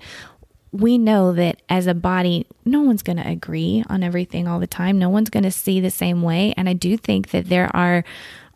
we 0.71 0.97
know 0.97 1.33
that 1.33 1.61
as 1.69 1.87
a 1.87 1.93
body, 1.93 2.47
no 2.65 2.81
one's 2.81 3.03
going 3.03 3.17
to 3.17 3.27
agree 3.27 3.83
on 3.89 4.03
everything 4.03 4.47
all 4.47 4.59
the 4.59 4.67
time. 4.67 4.97
No 4.97 5.09
one's 5.09 5.29
going 5.29 5.43
to 5.43 5.51
see 5.51 5.79
the 5.79 5.91
same 5.91 6.21
way. 6.21 6.53
And 6.55 6.69
I 6.69 6.73
do 6.73 6.95
think 6.97 7.31
that 7.31 7.49
there 7.49 7.75
are 7.75 8.03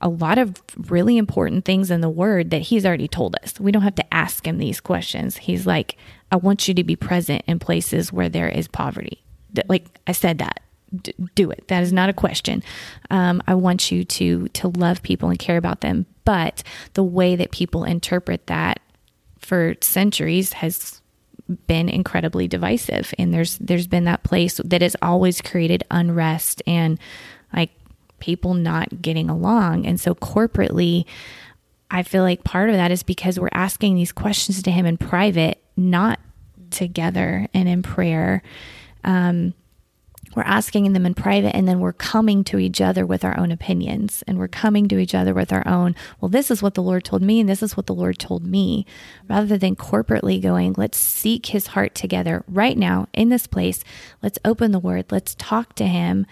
a 0.01 0.10
lot 0.10 0.38
of 0.38 0.62
really 0.78 1.17
important 1.17 1.65
things 1.65 1.91
in 1.91 2.01
the 2.01 2.10
word 2.10 2.51
that 2.51 2.62
he's 2.62 2.86
already 2.86 3.08
told 3.08 3.36
us. 3.43 3.60
We 3.60 3.71
don't 3.71 3.82
have 3.82 3.95
to 3.95 4.13
ask 4.13 4.47
him 4.47 4.58
these 4.58 4.80
questions. 4.80 5.38
He's 5.38 5.65
like, 5.65 5.97
I 6.32 6.38
want 6.38 6.67
you 6.67 6.73
to 6.73 6.84
be 6.84 6.95
present 6.95 7.43
in 7.47 7.60
places 7.60 8.13
where 8.13 8.30
there 8.30 8.49
is 8.49 8.67
poverty 8.67 9.25
like 9.67 9.99
I 10.08 10.12
said 10.12 10.39
that 10.39 10.62
D- 11.01 11.13
do 11.34 11.51
it. 11.51 11.67
That 11.67 11.84
is 11.84 11.91
not 11.91 12.10
a 12.10 12.13
question. 12.13 12.63
Um, 13.10 13.41
I 13.47 13.56
want 13.56 13.91
you 13.91 14.04
to 14.06 14.47
to 14.49 14.67
love 14.69 15.01
people 15.01 15.30
and 15.30 15.39
care 15.39 15.58
about 15.58 15.82
them. 15.82 16.06
But 16.23 16.63
the 16.93 17.04
way 17.04 17.36
that 17.36 17.51
people 17.51 17.84
interpret 17.84 18.47
that 18.47 18.80
for 19.39 19.75
centuries 19.82 20.54
has 20.54 21.01
been 21.67 21.89
incredibly 21.89 22.47
divisive, 22.47 23.13
and 23.17 23.34
there's 23.34 23.58
there's 23.58 23.88
been 23.88 24.05
that 24.05 24.23
place 24.23 24.60
that 24.63 24.81
has 24.81 24.95
always 25.01 25.41
created 25.41 25.84
unrest 25.91 26.62
and 26.65 26.99
like 27.53 27.71
people 28.19 28.53
not 28.53 29.01
getting 29.01 29.29
along. 29.29 29.86
And 29.86 29.99
so 29.99 30.15
corporately, 30.15 31.05
I 31.91 32.03
feel 32.03 32.23
like 32.23 32.43
part 32.43 32.69
of 32.69 32.75
that 32.75 32.91
is 32.91 33.03
because 33.03 33.39
we're 33.39 33.49
asking 33.51 33.95
these 33.95 34.12
questions 34.12 34.63
to 34.63 34.71
him 34.71 34.86
in 34.86 34.97
private, 34.97 35.62
not 35.77 36.19
together 36.71 37.47
and 37.53 37.69
in 37.69 37.84
prayer 37.84 38.41
um, 39.03 39.53
we're 40.36 40.43
asking 40.43 40.91
them 40.93 41.06
in 41.06 41.13
private 41.13 41.56
and 41.56 41.67
then 41.67 41.80
we're 41.80 41.93
coming 41.93 42.43
to 42.43 42.60
each 42.60 42.82
other 42.82 43.06
with 43.06 43.24
our 43.24 43.38
own 43.39 43.52
opinions 43.52 44.24
and 44.28 44.38
we're 44.38 44.48
coming 44.48 44.88
to 44.88 45.00
each 45.00 45.15
other 45.15 45.34
with 45.34 45.52
our 45.54 45.67
own 45.67 45.95
well 46.19 46.30
this 46.30 46.52
is 46.52 46.62
what 46.62 46.74
the 46.74 46.84
lord 46.84 47.04
told 47.04 47.21
me 47.21 47.39
and 47.39 47.50
this 47.50 47.63
is 47.63 47.76
what 47.78 47.86
the 47.86 47.95
lord 47.95 48.19
told 48.19 48.45
me. 48.45 48.86
Rather 49.30 49.58
than 49.58 49.76
corporately 49.76 50.41
going 50.41 50.74
let's 50.78 50.98
seek 50.98 51.48
his 51.48 51.67
heart 51.67 51.95
together 51.95 52.43
right 52.48 52.78
now 52.78 53.08
in 53.13 53.30
this 53.30 53.48
place. 53.48 53.84
Let's 54.21 54.39
open 54.43 54.71
the 54.71 54.80
word. 54.80 55.06
Let's 55.12 55.36
talk 55.36 55.76
to 55.76 55.88
him 55.88 56.26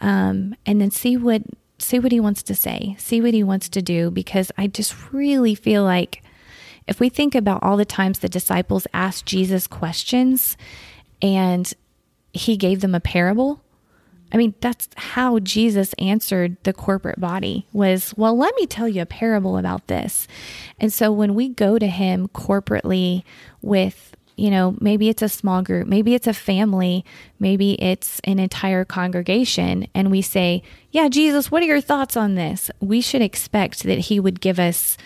um, 0.00 0.54
and 0.66 0.80
then 0.80 0.90
see 0.90 1.16
what 1.16 1.42
see 1.78 1.98
what 1.98 2.12
he 2.12 2.20
wants 2.20 2.42
to 2.42 2.54
say 2.54 2.94
see 2.98 3.20
what 3.20 3.34
he 3.34 3.42
wants 3.42 3.68
to 3.68 3.82
do 3.82 4.10
because 4.10 4.52
i 4.56 4.66
just 4.66 4.94
really 5.12 5.54
feel 5.54 5.82
like 5.82 6.22
if 6.86 7.00
we 7.00 7.08
think 7.08 7.34
about 7.34 7.62
all 7.62 7.76
the 7.76 7.84
times 7.84 8.20
the 8.20 8.28
disciples 8.28 8.86
asked 8.94 9.26
jesus 9.26 9.66
questions 9.66 10.56
and 11.20 11.74
he 12.34 12.56
gave 12.56 12.80
them 12.80 12.94
a 12.94 13.00
parable. 13.00 13.62
I 14.32 14.36
mean, 14.36 14.54
that's 14.60 14.88
how 14.96 15.38
Jesus 15.38 15.94
answered 15.94 16.56
the 16.64 16.72
corporate 16.72 17.20
body 17.20 17.66
was, 17.72 18.12
well, 18.16 18.36
let 18.36 18.54
me 18.56 18.66
tell 18.66 18.88
you 18.88 19.02
a 19.02 19.06
parable 19.06 19.56
about 19.56 19.86
this. 19.86 20.26
And 20.80 20.92
so 20.92 21.12
when 21.12 21.34
we 21.34 21.48
go 21.48 21.78
to 21.78 21.86
him 21.86 22.26
corporately 22.28 23.22
with, 23.62 24.16
you 24.36 24.50
know, 24.50 24.76
maybe 24.80 25.08
it's 25.08 25.22
a 25.22 25.28
small 25.28 25.62
group, 25.62 25.86
maybe 25.86 26.14
it's 26.14 26.26
a 26.26 26.34
family, 26.34 27.04
maybe 27.38 27.80
it's 27.80 28.20
an 28.24 28.40
entire 28.40 28.84
congregation, 28.84 29.86
and 29.94 30.10
we 30.10 30.20
say, 30.20 30.64
yeah, 30.90 31.08
Jesus, 31.08 31.52
what 31.52 31.62
are 31.62 31.66
your 31.66 31.80
thoughts 31.80 32.16
on 32.16 32.34
this? 32.34 32.72
We 32.80 33.00
should 33.00 33.22
expect 33.22 33.84
that 33.84 33.98
he 33.98 34.18
would 34.18 34.40
give 34.40 34.58
us 34.58 34.96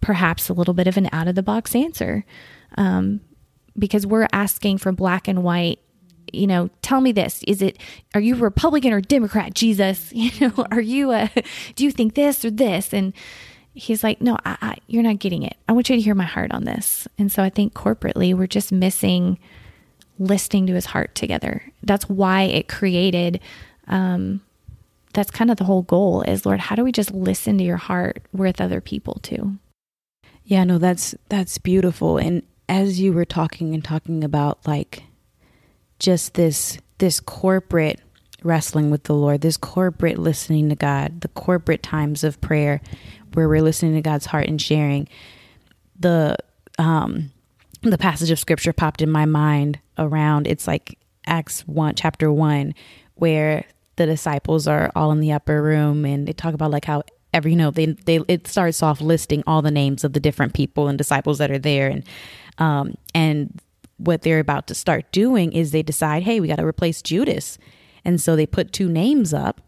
perhaps 0.00 0.48
a 0.48 0.54
little 0.54 0.74
bit 0.74 0.86
of 0.86 0.96
an 0.96 1.10
out 1.12 1.28
of 1.28 1.34
the 1.34 1.42
box 1.42 1.74
answer. 1.74 2.24
Um, 2.78 3.20
because 3.78 4.06
we're 4.06 4.28
asking 4.32 4.78
for 4.78 4.92
black 4.92 5.28
and 5.28 5.42
white 5.42 5.78
you 6.32 6.46
know, 6.46 6.70
tell 6.82 7.00
me 7.00 7.12
this. 7.12 7.42
Is 7.46 7.62
it, 7.62 7.78
are 8.14 8.20
you 8.20 8.34
Republican 8.34 8.92
or 8.92 9.00
Democrat, 9.00 9.54
Jesus? 9.54 10.12
You 10.22 10.30
know, 10.40 10.66
are 10.70 10.80
you, 10.80 11.12
a, 11.12 11.30
do 11.74 11.84
you 11.84 11.90
think 11.90 12.14
this 12.14 12.44
or 12.44 12.50
this? 12.50 12.92
And 12.92 13.12
he's 13.74 14.04
like, 14.04 14.20
no, 14.20 14.36
I, 14.44 14.56
I, 14.62 14.76
you're 14.86 15.02
not 15.02 15.18
getting 15.18 15.42
it. 15.42 15.56
I 15.68 15.72
want 15.72 15.88
you 15.88 15.96
to 15.96 16.02
hear 16.02 16.14
my 16.14 16.24
heart 16.24 16.52
on 16.52 16.64
this. 16.64 17.08
And 17.18 17.30
so 17.30 17.42
I 17.42 17.50
think 17.50 17.74
corporately, 17.74 18.34
we're 18.34 18.46
just 18.46 18.70
missing 18.72 19.38
listening 20.18 20.66
to 20.68 20.74
his 20.74 20.86
heart 20.86 21.14
together. 21.14 21.62
That's 21.82 22.08
why 22.08 22.42
it 22.42 22.68
created, 22.68 23.40
um, 23.88 24.42
that's 25.12 25.30
kind 25.30 25.50
of 25.50 25.56
the 25.56 25.64
whole 25.64 25.82
goal 25.82 26.22
is 26.22 26.46
Lord, 26.46 26.60
how 26.60 26.76
do 26.76 26.84
we 26.84 26.92
just 26.92 27.12
listen 27.12 27.58
to 27.58 27.64
your 27.64 27.76
heart 27.76 28.22
with 28.32 28.60
other 28.60 28.80
people 28.80 29.18
too? 29.22 29.58
Yeah, 30.44 30.64
no, 30.64 30.78
that's 30.78 31.14
that's 31.28 31.58
beautiful. 31.58 32.18
And 32.18 32.42
as 32.68 33.00
you 33.00 33.12
were 33.12 33.24
talking 33.24 33.74
and 33.74 33.84
talking 33.84 34.24
about 34.24 34.66
like 34.66 35.04
just 36.02 36.34
this 36.34 36.78
this 36.98 37.20
corporate 37.20 38.00
wrestling 38.42 38.90
with 38.90 39.04
the 39.04 39.14
Lord, 39.14 39.40
this 39.40 39.56
corporate 39.56 40.18
listening 40.18 40.68
to 40.68 40.74
God, 40.74 41.20
the 41.20 41.28
corporate 41.28 41.82
times 41.82 42.24
of 42.24 42.40
prayer 42.40 42.80
where 43.34 43.48
we're 43.48 43.62
listening 43.62 43.94
to 43.94 44.02
God's 44.02 44.26
heart 44.26 44.48
and 44.48 44.60
sharing. 44.60 45.08
The 45.98 46.36
um 46.78 47.30
the 47.82 47.98
passage 47.98 48.30
of 48.30 48.38
scripture 48.38 48.72
popped 48.72 49.00
in 49.00 49.10
my 49.10 49.24
mind 49.24 49.78
around 49.98 50.46
it's 50.46 50.66
like 50.66 50.98
Acts 51.26 51.62
1 51.62 51.94
chapter 51.96 52.32
1 52.32 52.74
where 53.14 53.64
the 53.96 54.06
disciples 54.06 54.66
are 54.66 54.90
all 54.96 55.12
in 55.12 55.20
the 55.20 55.32
upper 55.32 55.62
room 55.62 56.04
and 56.04 56.26
they 56.26 56.32
talk 56.32 56.54
about 56.54 56.70
like 56.70 56.84
how 56.84 57.02
every 57.34 57.52
you 57.52 57.56
know 57.56 57.70
they 57.70 57.86
they 57.86 58.20
it 58.28 58.46
starts 58.46 58.82
off 58.82 59.00
listing 59.00 59.42
all 59.46 59.62
the 59.62 59.70
names 59.70 60.04
of 60.04 60.12
the 60.12 60.20
different 60.20 60.54
people 60.54 60.88
and 60.88 60.98
disciples 60.98 61.38
that 61.38 61.50
are 61.50 61.58
there 61.58 61.88
and 61.88 62.04
um 62.58 62.94
and 63.14 63.60
what 64.04 64.22
they're 64.22 64.40
about 64.40 64.66
to 64.66 64.74
start 64.74 65.10
doing 65.12 65.52
is 65.52 65.70
they 65.70 65.82
decide 65.82 66.22
hey 66.22 66.40
we 66.40 66.48
got 66.48 66.56
to 66.56 66.66
replace 66.66 67.02
Judas 67.02 67.58
and 68.04 68.20
so 68.20 68.36
they 68.36 68.46
put 68.46 68.72
two 68.72 68.88
names 68.88 69.32
up 69.32 69.60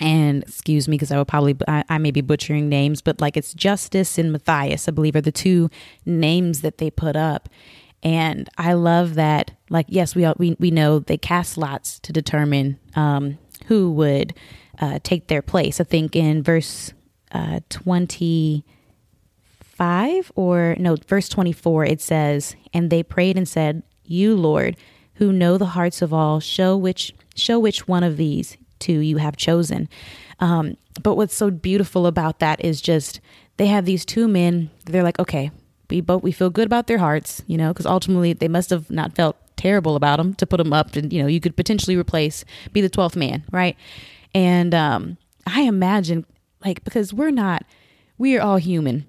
and 0.00 0.42
excuse 0.42 0.88
me 0.88 0.96
because 0.96 1.12
I 1.12 1.18
would 1.18 1.28
probably 1.28 1.56
I, 1.68 1.84
I, 1.88 1.98
may 1.98 2.10
be 2.10 2.22
butchering 2.22 2.68
names, 2.70 3.02
but 3.02 3.20
like 3.20 3.36
it's 3.36 3.52
Justus 3.52 4.16
and 4.16 4.32
Matthias, 4.32 4.88
I 4.88 4.92
believe, 4.92 5.14
are 5.14 5.20
the 5.20 5.30
two 5.30 5.70
names 6.06 6.62
that 6.62 6.78
they 6.78 6.90
put 6.90 7.16
up. 7.16 7.50
And 8.02 8.48
I 8.56 8.72
love 8.72 9.14
that. 9.16 9.52
Like, 9.68 9.86
yes, 9.88 10.14
we 10.14 10.26
we 10.38 10.56
we 10.58 10.70
know 10.70 11.00
they 11.00 11.18
cast 11.18 11.58
lots 11.58 11.98
to 12.00 12.12
determine 12.12 12.80
um, 12.96 13.38
who 13.66 13.92
would 13.92 14.34
uh, 14.80 15.00
take 15.02 15.26
their 15.26 15.42
place. 15.42 15.80
I 15.80 15.84
think 15.84 16.16
in 16.16 16.42
verse 16.42 16.94
uh, 17.32 17.60
twenty 17.68 18.64
five 19.80 20.30
or 20.34 20.76
no, 20.78 20.94
verse 21.08 21.26
twenty 21.30 21.52
four, 21.52 21.86
it 21.86 22.02
says, 22.02 22.54
"And 22.74 22.90
they 22.90 23.02
prayed 23.02 23.38
and 23.38 23.48
said, 23.48 23.82
You 24.04 24.36
Lord, 24.36 24.76
who 25.14 25.32
know 25.32 25.56
the 25.56 25.72
hearts 25.76 26.02
of 26.02 26.12
all, 26.12 26.38
show 26.38 26.76
which 26.76 27.14
show 27.34 27.58
which 27.58 27.88
one 27.88 28.04
of 28.04 28.18
these 28.18 28.58
two 28.78 28.98
you 28.98 29.16
have 29.16 29.38
chosen. 29.38 29.88
Um, 30.38 30.76
but 31.02 31.14
what's 31.14 31.34
so 31.34 31.50
beautiful 31.50 32.06
about 32.06 32.40
that 32.40 32.62
is 32.62 32.82
just 32.82 33.20
they 33.56 33.68
have 33.68 33.86
these 33.86 34.04
two 34.04 34.28
men. 34.28 34.70
They're 34.84 35.02
like, 35.02 35.18
okay, 35.18 35.50
we 35.88 36.02
both 36.02 36.22
we 36.22 36.32
feel 36.32 36.50
good 36.50 36.66
about 36.66 36.86
their 36.86 36.98
hearts, 36.98 37.42
you 37.46 37.56
know, 37.56 37.68
because 37.72 37.86
ultimately 37.86 38.34
they 38.34 38.48
must 38.48 38.68
have 38.68 38.90
not 38.90 39.14
felt 39.14 39.36
terrible 39.56 39.96
about 39.96 40.18
them 40.18 40.34
to 40.34 40.46
put 40.46 40.58
them 40.58 40.74
up, 40.74 40.94
and 40.94 41.10
you 41.10 41.22
know, 41.22 41.28
you 41.28 41.40
could 41.40 41.56
potentially 41.56 41.96
replace 41.96 42.44
be 42.72 42.82
the 42.82 42.90
twelfth 42.90 43.16
man, 43.16 43.44
right? 43.50 43.78
And 44.34 44.74
um, 44.74 45.16
I 45.46 45.62
imagine 45.62 46.26
like 46.62 46.84
because 46.84 47.14
we're 47.14 47.30
not, 47.30 47.64
we 48.18 48.36
are 48.36 48.42
all 48.42 48.58
human, 48.58 49.06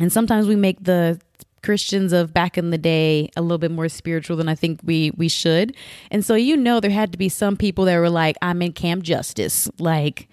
and 0.00 0.12
sometimes 0.12 0.46
we 0.46 0.56
make 0.56 0.84
the 0.84 1.20
Christians 1.62 2.12
of 2.12 2.32
back 2.32 2.56
in 2.56 2.70
the 2.70 2.78
day 2.78 3.30
a 3.36 3.42
little 3.42 3.58
bit 3.58 3.70
more 3.70 3.88
spiritual 3.88 4.36
than 4.36 4.48
I 4.48 4.54
think 4.54 4.80
we 4.82 5.10
we 5.16 5.28
should. 5.28 5.76
And 6.10 6.24
so 6.24 6.34
you 6.34 6.56
know 6.56 6.80
there 6.80 6.90
had 6.90 7.12
to 7.12 7.18
be 7.18 7.28
some 7.28 7.56
people 7.56 7.84
that 7.84 7.98
were 7.98 8.10
like 8.10 8.36
I'm 8.42 8.62
in 8.62 8.72
camp 8.72 9.02
Justus. 9.02 9.68
Like 9.78 10.28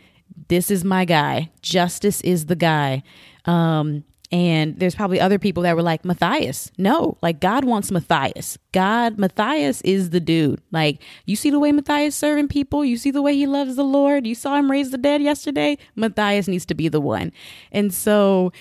this 0.47 0.71
is 0.71 0.83
my 0.83 1.05
guy. 1.05 1.51
Justus 1.61 2.21
is 2.21 2.45
the 2.45 2.55
guy. 2.55 3.03
Um 3.45 4.03
and 4.29 4.77
there's 4.77 4.95
probably 4.95 5.21
other 5.21 5.39
people 5.39 5.63
that 5.63 5.77
were 5.77 5.81
like 5.81 6.03
Matthias. 6.03 6.69
No, 6.77 7.17
like 7.21 7.39
God 7.39 7.63
wants 7.63 7.91
Matthias. 7.91 8.57
God, 8.73 9.17
Matthias 9.17 9.79
is 9.81 10.09
the 10.09 10.19
dude. 10.19 10.61
Like 10.71 11.01
you 11.25 11.35
see 11.35 11.49
the 11.49 11.59
way 11.59 11.71
Matthias 11.71 12.15
serving 12.15 12.49
people. 12.49 12.83
You 12.83 12.97
see 12.97 13.11
the 13.11 13.21
way 13.21 13.35
he 13.35 13.47
loves 13.47 13.75
the 13.77 13.83
Lord. 13.83 14.27
You 14.27 14.35
saw 14.35 14.55
him 14.55 14.69
raise 14.69 14.91
the 14.91 14.97
dead 14.97 15.21
yesterday. 15.21 15.77
Matthias 15.95 16.47
needs 16.47 16.65
to 16.67 16.75
be 16.75 16.89
the 16.89 17.01
one. 17.01 17.31
And 17.71 17.93
so 17.93 18.51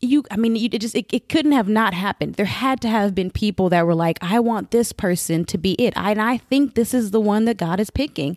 you 0.00 0.22
i 0.30 0.36
mean 0.36 0.54
you, 0.56 0.68
it 0.72 0.80
just 0.80 0.94
it, 0.94 1.06
it 1.12 1.28
couldn't 1.28 1.52
have 1.52 1.68
not 1.68 1.94
happened. 1.94 2.34
There 2.34 2.46
had 2.46 2.80
to 2.82 2.88
have 2.88 3.14
been 3.14 3.30
people 3.30 3.68
that 3.70 3.86
were 3.86 3.94
like 3.94 4.18
i 4.20 4.38
want 4.38 4.70
this 4.70 4.92
person 4.92 5.44
to 5.46 5.58
be 5.58 5.72
it. 5.74 5.94
I, 5.96 6.12
and 6.12 6.22
i 6.22 6.36
think 6.36 6.74
this 6.74 6.94
is 6.94 7.10
the 7.10 7.20
one 7.20 7.44
that 7.46 7.56
god 7.56 7.80
is 7.80 7.90
picking. 7.90 8.36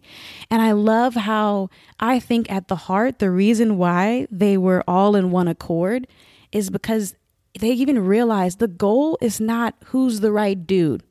And 0.50 0.62
i 0.62 0.72
love 0.72 1.16
how 1.16 1.70
i 2.00 2.20
think 2.20 2.52
at 2.52 2.68
the 2.68 2.76
heart 2.76 3.20
the 3.20 3.32
reason 3.32 3.78
why 3.78 4.28
they 4.32 4.58
were 4.58 4.84
all 4.88 5.16
in 5.16 5.32
one 5.32 5.48
accord 5.48 6.08
is 6.52 6.70
because 6.70 7.16
they 7.60 7.72
even 7.72 8.06
realized 8.06 8.60
the 8.60 8.68
goal 8.68 9.18
is 9.22 9.40
not 9.40 9.76
who's 9.86 10.22
the 10.22 10.32
right 10.32 10.66
dude. 10.66 11.04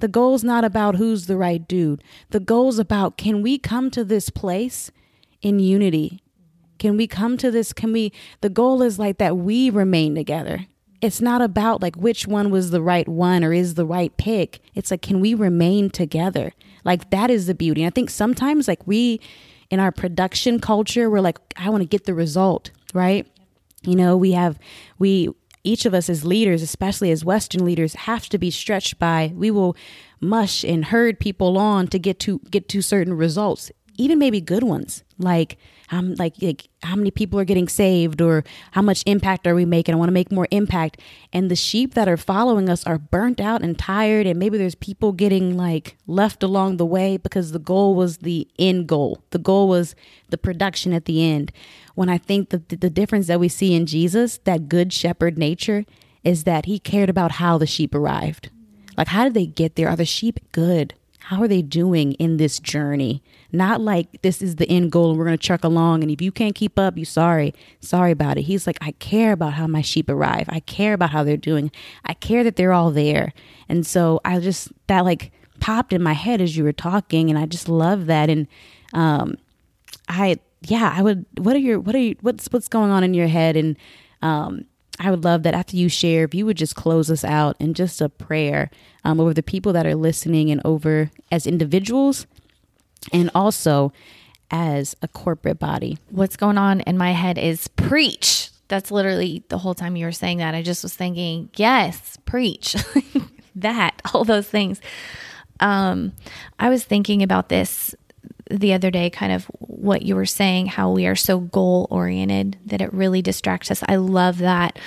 The 0.00 0.08
goal's 0.08 0.44
not 0.44 0.64
about 0.64 0.96
who's 0.96 1.26
the 1.26 1.36
right 1.36 1.66
dude. 1.66 2.02
The 2.30 2.40
goal's 2.40 2.78
about 2.78 3.16
can 3.16 3.42
we 3.42 3.58
come 3.58 3.90
to 3.90 4.04
this 4.04 4.30
place 4.30 4.90
in 5.42 5.58
unity 5.58 6.23
can 6.84 6.98
we 6.98 7.06
come 7.06 7.38
to 7.38 7.50
this? 7.50 7.72
Can 7.72 7.92
we? 7.92 8.12
The 8.42 8.50
goal 8.50 8.82
is 8.82 8.98
like 8.98 9.16
that 9.16 9.38
we 9.38 9.70
remain 9.70 10.14
together. 10.14 10.66
It's 11.00 11.22
not 11.22 11.40
about 11.40 11.80
like 11.80 11.96
which 11.96 12.26
one 12.26 12.50
was 12.50 12.72
the 12.72 12.82
right 12.82 13.08
one 13.08 13.42
or 13.42 13.54
is 13.54 13.72
the 13.72 13.86
right 13.86 14.14
pick. 14.18 14.60
It's 14.74 14.90
like, 14.90 15.00
can 15.00 15.20
we 15.20 15.32
remain 15.32 15.88
together? 15.88 16.52
Like 16.84 17.08
that 17.08 17.30
is 17.30 17.46
the 17.46 17.54
beauty. 17.54 17.82
And 17.82 17.90
I 17.90 17.94
think 17.94 18.10
sometimes 18.10 18.68
like 18.68 18.86
we, 18.86 19.18
in 19.70 19.80
our 19.80 19.92
production 19.92 20.60
culture, 20.60 21.08
we're 21.08 21.20
like, 21.20 21.38
I 21.56 21.70
want 21.70 21.80
to 21.80 21.88
get 21.88 22.04
the 22.04 22.12
result, 22.12 22.70
right? 22.92 23.26
You 23.84 23.96
know, 23.96 24.14
we 24.14 24.32
have, 24.32 24.58
we, 24.98 25.30
each 25.62 25.86
of 25.86 25.94
us 25.94 26.10
as 26.10 26.26
leaders, 26.26 26.60
especially 26.60 27.10
as 27.10 27.24
Western 27.24 27.64
leaders, 27.64 27.94
have 27.94 28.28
to 28.28 28.36
be 28.36 28.50
stretched 28.50 28.98
by, 28.98 29.32
we 29.34 29.50
will 29.50 29.74
mush 30.20 30.62
and 30.64 30.84
herd 30.84 31.18
people 31.18 31.56
on 31.56 31.88
to 31.88 31.98
get 31.98 32.20
to 32.20 32.40
get 32.50 32.68
to 32.68 32.82
certain 32.82 33.14
results 33.14 33.72
even 33.96 34.18
maybe 34.18 34.40
good 34.40 34.62
ones 34.62 35.04
like 35.18 35.56
um 35.90 36.14
like 36.14 36.34
like 36.40 36.68
how 36.82 36.96
many 36.96 37.10
people 37.10 37.38
are 37.38 37.44
getting 37.44 37.68
saved 37.68 38.20
or 38.20 38.44
how 38.72 38.82
much 38.82 39.02
impact 39.06 39.46
are 39.46 39.54
we 39.54 39.64
making? 39.64 39.94
I 39.94 39.98
want 39.98 40.08
to 40.08 40.14
make 40.14 40.30
more 40.30 40.48
impact. 40.50 41.00
And 41.32 41.50
the 41.50 41.56
sheep 41.56 41.94
that 41.94 42.08
are 42.08 42.16
following 42.16 42.68
us 42.68 42.84
are 42.86 42.98
burnt 42.98 43.40
out 43.40 43.62
and 43.62 43.78
tired 43.78 44.26
and 44.26 44.38
maybe 44.38 44.58
there's 44.58 44.74
people 44.74 45.12
getting 45.12 45.56
like 45.56 45.96
left 46.06 46.42
along 46.42 46.76
the 46.76 46.86
way 46.86 47.16
because 47.16 47.52
the 47.52 47.58
goal 47.58 47.94
was 47.94 48.18
the 48.18 48.48
end 48.58 48.86
goal. 48.86 49.22
The 49.30 49.38
goal 49.38 49.68
was 49.68 49.94
the 50.28 50.38
production 50.38 50.92
at 50.92 51.04
the 51.04 51.22
end. 51.22 51.52
When 51.94 52.08
i 52.08 52.18
think 52.18 52.50
that 52.50 52.68
the 52.68 52.90
difference 52.90 53.28
that 53.28 53.38
we 53.38 53.48
see 53.48 53.72
in 53.74 53.86
jesus 53.86 54.38
that 54.38 54.68
good 54.68 54.92
shepherd 54.92 55.38
nature 55.38 55.84
is 56.24 56.44
that 56.44 56.64
he 56.64 56.78
cared 56.78 57.08
about 57.08 57.32
how 57.32 57.58
the 57.58 57.66
sheep 57.66 57.94
arrived. 57.94 58.50
Like 58.96 59.08
how 59.08 59.24
did 59.24 59.34
they 59.34 59.46
get 59.46 59.76
there? 59.76 59.88
Are 59.88 59.96
the 59.96 60.04
sheep 60.04 60.40
good 60.52 60.94
how 61.28 61.40
are 61.40 61.48
they 61.48 61.62
doing 61.62 62.12
in 62.14 62.36
this 62.36 62.58
journey? 62.58 63.22
Not 63.50 63.80
like 63.80 64.20
this 64.20 64.42
is 64.42 64.56
the 64.56 64.68
end 64.68 64.92
goal 64.92 65.08
and 65.08 65.18
we're 65.18 65.24
going 65.24 65.38
to 65.38 65.42
chuck 65.42 65.64
along. 65.64 66.02
And 66.02 66.12
if 66.12 66.20
you 66.20 66.30
can't 66.30 66.54
keep 66.54 66.78
up, 66.78 66.98
you 66.98 67.06
sorry, 67.06 67.54
sorry 67.80 68.12
about 68.12 68.36
it. 68.36 68.42
He's 68.42 68.66
like, 68.66 68.76
I 68.82 68.90
care 68.92 69.32
about 69.32 69.54
how 69.54 69.66
my 69.66 69.80
sheep 69.80 70.10
arrive. 70.10 70.44
I 70.50 70.60
care 70.60 70.92
about 70.92 71.12
how 71.12 71.24
they're 71.24 71.38
doing. 71.38 71.72
I 72.04 72.12
care 72.12 72.44
that 72.44 72.56
they're 72.56 72.74
all 72.74 72.90
there. 72.90 73.32
And 73.70 73.86
so 73.86 74.20
I 74.22 74.38
just, 74.38 74.68
that 74.88 75.06
like 75.06 75.32
popped 75.60 75.94
in 75.94 76.02
my 76.02 76.12
head 76.12 76.42
as 76.42 76.58
you 76.58 76.64
were 76.64 76.74
talking. 76.74 77.30
And 77.30 77.38
I 77.38 77.46
just 77.46 77.70
love 77.70 78.04
that. 78.04 78.28
And, 78.28 78.46
um, 78.92 79.36
I, 80.10 80.36
yeah, 80.60 80.92
I 80.94 81.00
would, 81.00 81.24
what 81.38 81.56
are 81.56 81.60
your, 81.60 81.80
what 81.80 81.94
are 81.94 82.00
you, 82.00 82.16
what's, 82.20 82.48
what's 82.50 82.68
going 82.68 82.90
on 82.90 83.02
in 83.02 83.14
your 83.14 83.28
head? 83.28 83.56
And, 83.56 83.78
um, 84.20 84.66
I 85.00 85.10
would 85.10 85.24
love 85.24 85.42
that 85.42 85.54
after 85.54 85.76
you 85.76 85.88
share, 85.88 86.24
if 86.24 86.34
you 86.34 86.46
would 86.46 86.56
just 86.56 86.76
close 86.76 87.10
us 87.10 87.24
out 87.24 87.56
in 87.58 87.74
just 87.74 88.00
a 88.00 88.08
prayer 88.08 88.70
um, 89.04 89.20
over 89.20 89.34
the 89.34 89.42
people 89.42 89.72
that 89.72 89.86
are 89.86 89.94
listening 89.94 90.50
and 90.50 90.60
over 90.64 91.10
as 91.32 91.46
individuals 91.46 92.26
and 93.12 93.30
also 93.34 93.92
as 94.50 94.94
a 95.02 95.08
corporate 95.08 95.58
body. 95.58 95.98
What's 96.10 96.36
going 96.36 96.58
on 96.58 96.80
in 96.82 96.96
my 96.96 97.10
head 97.12 97.38
is 97.38 97.66
preach. 97.68 98.50
That's 98.68 98.90
literally 98.90 99.42
the 99.48 99.58
whole 99.58 99.74
time 99.74 99.96
you 99.96 100.06
were 100.06 100.12
saying 100.12 100.38
that. 100.38 100.54
I 100.54 100.62
just 100.62 100.82
was 100.82 100.94
thinking, 100.94 101.50
yes, 101.56 102.18
preach. 102.24 102.76
that, 103.56 104.00
all 104.14 104.24
those 104.24 104.48
things. 104.48 104.80
Um, 105.60 106.12
I 106.58 106.68
was 106.68 106.84
thinking 106.84 107.22
about 107.22 107.48
this 107.48 107.94
the 108.50 108.72
other 108.72 108.90
day, 108.90 109.10
kind 109.10 109.32
of 109.32 109.44
what 109.58 110.02
you 110.02 110.14
were 110.14 110.26
saying, 110.26 110.66
how 110.66 110.90
we 110.90 111.06
are 111.06 111.16
so 111.16 111.40
goal 111.40 111.86
oriented 111.90 112.58
that 112.66 112.80
it 112.80 112.92
really 112.92 113.22
distracts 113.22 113.70
us. 113.70 113.82
I 113.88 113.96
love 113.96 114.38
that. 114.38 114.78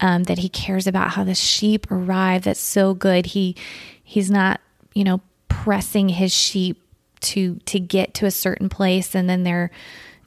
Um, 0.00 0.24
that 0.24 0.38
he 0.38 0.48
cares 0.48 0.86
about 0.86 1.10
how 1.10 1.24
the 1.24 1.34
sheep 1.34 1.90
arrive. 1.90 2.44
That's 2.44 2.60
so 2.60 2.94
good. 2.94 3.26
He 3.26 3.56
he's 4.04 4.30
not, 4.30 4.60
you 4.94 5.02
know, 5.02 5.20
pressing 5.48 6.08
his 6.08 6.32
sheep 6.32 6.80
to 7.20 7.56
to 7.66 7.80
get 7.80 8.14
to 8.14 8.26
a 8.26 8.30
certain 8.30 8.68
place 8.68 9.14
and 9.14 9.28
then 9.28 9.42
they're 9.42 9.70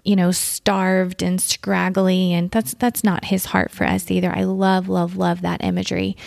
you 0.03 0.15
know 0.15 0.31
starved 0.31 1.21
and 1.21 1.39
scraggly 1.39 2.33
and 2.33 2.51
that's 2.51 2.73
that's 2.75 3.03
not 3.03 3.25
his 3.25 3.45
heart 3.45 3.71
for 3.71 3.85
us 3.85 4.09
either 4.11 4.31
i 4.35 4.43
love 4.43 4.89
love 4.89 5.15
love 5.15 5.41
that 5.41 5.63
imagery 5.63 6.17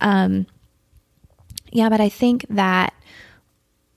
um 0.00 0.46
yeah 1.72 1.88
but 1.88 2.00
i 2.00 2.08
think 2.08 2.44
that 2.50 2.92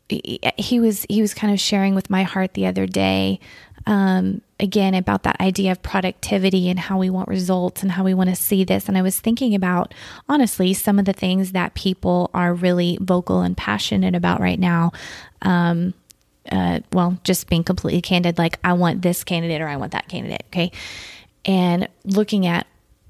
he 0.09 0.79
was 0.79 1.05
he 1.09 1.21
was 1.21 1.33
kind 1.33 1.53
of 1.53 1.59
sharing 1.59 1.95
with 1.95 2.09
my 2.09 2.23
heart 2.23 2.53
the 2.53 2.65
other 2.65 2.85
day 2.85 3.39
um, 3.85 4.41
again 4.59 4.93
about 4.93 5.23
that 5.23 5.39
idea 5.41 5.71
of 5.71 5.81
productivity 5.81 6.69
and 6.69 6.79
how 6.79 6.97
we 6.97 7.09
want 7.09 7.27
results 7.27 7.81
and 7.83 7.91
how 7.93 8.03
we 8.03 8.13
want 8.13 8.29
to 8.29 8.35
see 8.35 8.63
this. 8.63 8.87
And 8.87 8.97
i 8.97 9.01
was 9.01 9.19
thinking 9.19 9.55
about 9.55 9.93
honestly 10.29 10.73
some 10.73 10.99
of 10.99 11.05
the 11.05 11.13
things 11.13 11.51
that 11.51 11.73
people 11.73 12.29
are 12.33 12.53
really 12.53 12.97
vocal 13.01 13.41
and 13.41 13.57
passionate 13.57 14.15
about 14.15 14.39
right 14.39 14.59
now. 14.59 14.91
Um, 15.41 15.93
uh, 16.51 16.81
well 16.91 17.17
just 17.23 17.49
being 17.49 17.63
completely 17.63 18.01
candid 18.01 18.37
like 18.37 18.59
i 18.65 18.73
want 18.73 19.01
this 19.01 19.23
candidate 19.23 19.61
or 19.61 19.67
i 19.69 19.77
want 19.77 19.93
that 19.93 20.09
candidate 20.09 20.43
okay? 20.47 20.73
And 21.45 21.87
looking 22.03 22.45
at 22.45 22.67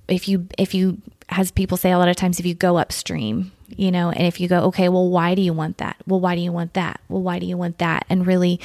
if 0.07 0.27
you 0.27 0.47
if 0.57 0.73
you 0.73 1.01
as 1.29 1.51
people 1.51 1.77
say 1.77 1.91
a 1.91 1.97
lot 1.97 2.09
of 2.09 2.15
times, 2.15 2.39
if 2.39 2.45
you 2.45 2.53
go 2.53 2.77
upstream, 2.77 3.51
you 3.77 3.91
know, 3.91 4.09
and 4.09 4.27
if 4.27 4.39
you 4.39 4.47
go, 4.47 4.59
okay, 4.65 4.89
well, 4.89 5.09
why 5.09 5.35
do 5.35 5.41
you 5.41 5.53
want 5.53 5.77
that? 5.77 5.95
Well, 6.05 6.19
why 6.19 6.35
do 6.35 6.41
you 6.41 6.51
want 6.51 6.73
that? 6.73 6.99
Well, 7.09 7.21
why 7.21 7.39
do 7.39 7.45
you 7.45 7.57
want 7.57 7.79
that? 7.79 8.05
And 8.09 8.27
really 8.27 8.59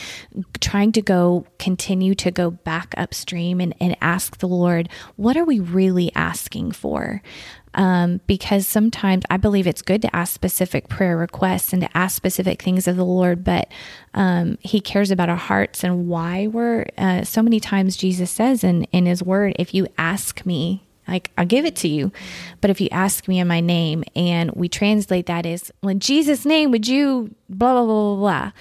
trying 0.61 0.93
to 0.93 1.03
go, 1.03 1.47
continue 1.59 2.15
to 2.17 2.31
go 2.31 2.51
back 2.51 2.95
upstream 2.97 3.61
and, 3.61 3.75
and 3.81 3.97
ask 4.01 4.39
the 4.39 4.49
Lord, 4.49 4.89
what 5.17 5.37
are 5.37 5.45
we 5.45 5.61
really 5.61 6.13
asking 6.15 6.73
for? 6.73 7.23
Um, 7.75 8.21
because 8.27 8.67
sometimes 8.67 9.25
I 9.31 9.37
believe 9.37 9.67
it's 9.67 9.83
good 9.83 10.03
to 10.03 10.17
ask 10.17 10.33
specific 10.33 10.89
prayer 10.89 11.17
requests 11.17 11.73
and 11.73 11.83
to 11.83 11.97
ask 11.97 12.17
specific 12.17 12.63
things 12.63 12.89
of 12.89 12.97
the 12.97 13.05
Lord, 13.05 13.45
but 13.45 13.69
um, 14.15 14.59
He 14.63 14.81
cares 14.81 15.11
about 15.11 15.29
our 15.29 15.37
hearts 15.37 15.85
and 15.85 16.09
why 16.09 16.47
we're. 16.47 16.87
Uh, 16.97 17.25
so 17.25 17.43
many 17.43 17.61
times 17.61 17.97
Jesus 17.97 18.31
says 18.31 18.65
in 18.65 18.85
in 18.85 19.07
His 19.07 19.23
Word, 19.23 19.55
"If 19.59 19.75
you 19.75 19.87
ask 19.99 20.45
me, 20.47 20.88
like 21.09 21.31
I'll 21.39 21.47
give 21.47 21.65
it 21.65 21.77
to 21.77 21.89
you. 21.89 22.13
But 22.61 22.71
if 22.71 22.81
you 22.81 22.89
ask 22.93 23.27
me 23.27 23.41
in 23.41 23.49
my 23.49 23.61
name, 23.61 24.05
and 24.15 24.51
we 24.53 24.69
translate 24.69 25.27
that 25.27 25.47
as, 25.47 25.73
well, 25.83 25.91
in 25.91 26.01
Jesus' 26.01 26.45
name, 26.45 26.71
would 26.71 26.87
you 26.87 27.35
blah 27.49 27.73
blah 27.73 27.85
blah 27.85 28.15
blah 28.15 28.17
blah. 28.17 28.53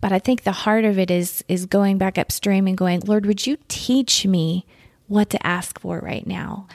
But 0.00 0.12
I 0.12 0.18
think 0.18 0.42
the 0.42 0.52
heart 0.52 0.84
of 0.84 0.98
it 0.98 1.10
is 1.10 1.44
is 1.48 1.66
going 1.66 1.98
back 1.98 2.18
upstream 2.18 2.66
and 2.66 2.76
going, 2.76 3.00
Lord, 3.06 3.24
would 3.26 3.46
you 3.46 3.56
teach 3.68 4.26
me 4.26 4.66
what 5.06 5.30
to 5.30 5.46
ask 5.46 5.80
for 5.80 6.00
right 6.00 6.26
now? 6.26 6.66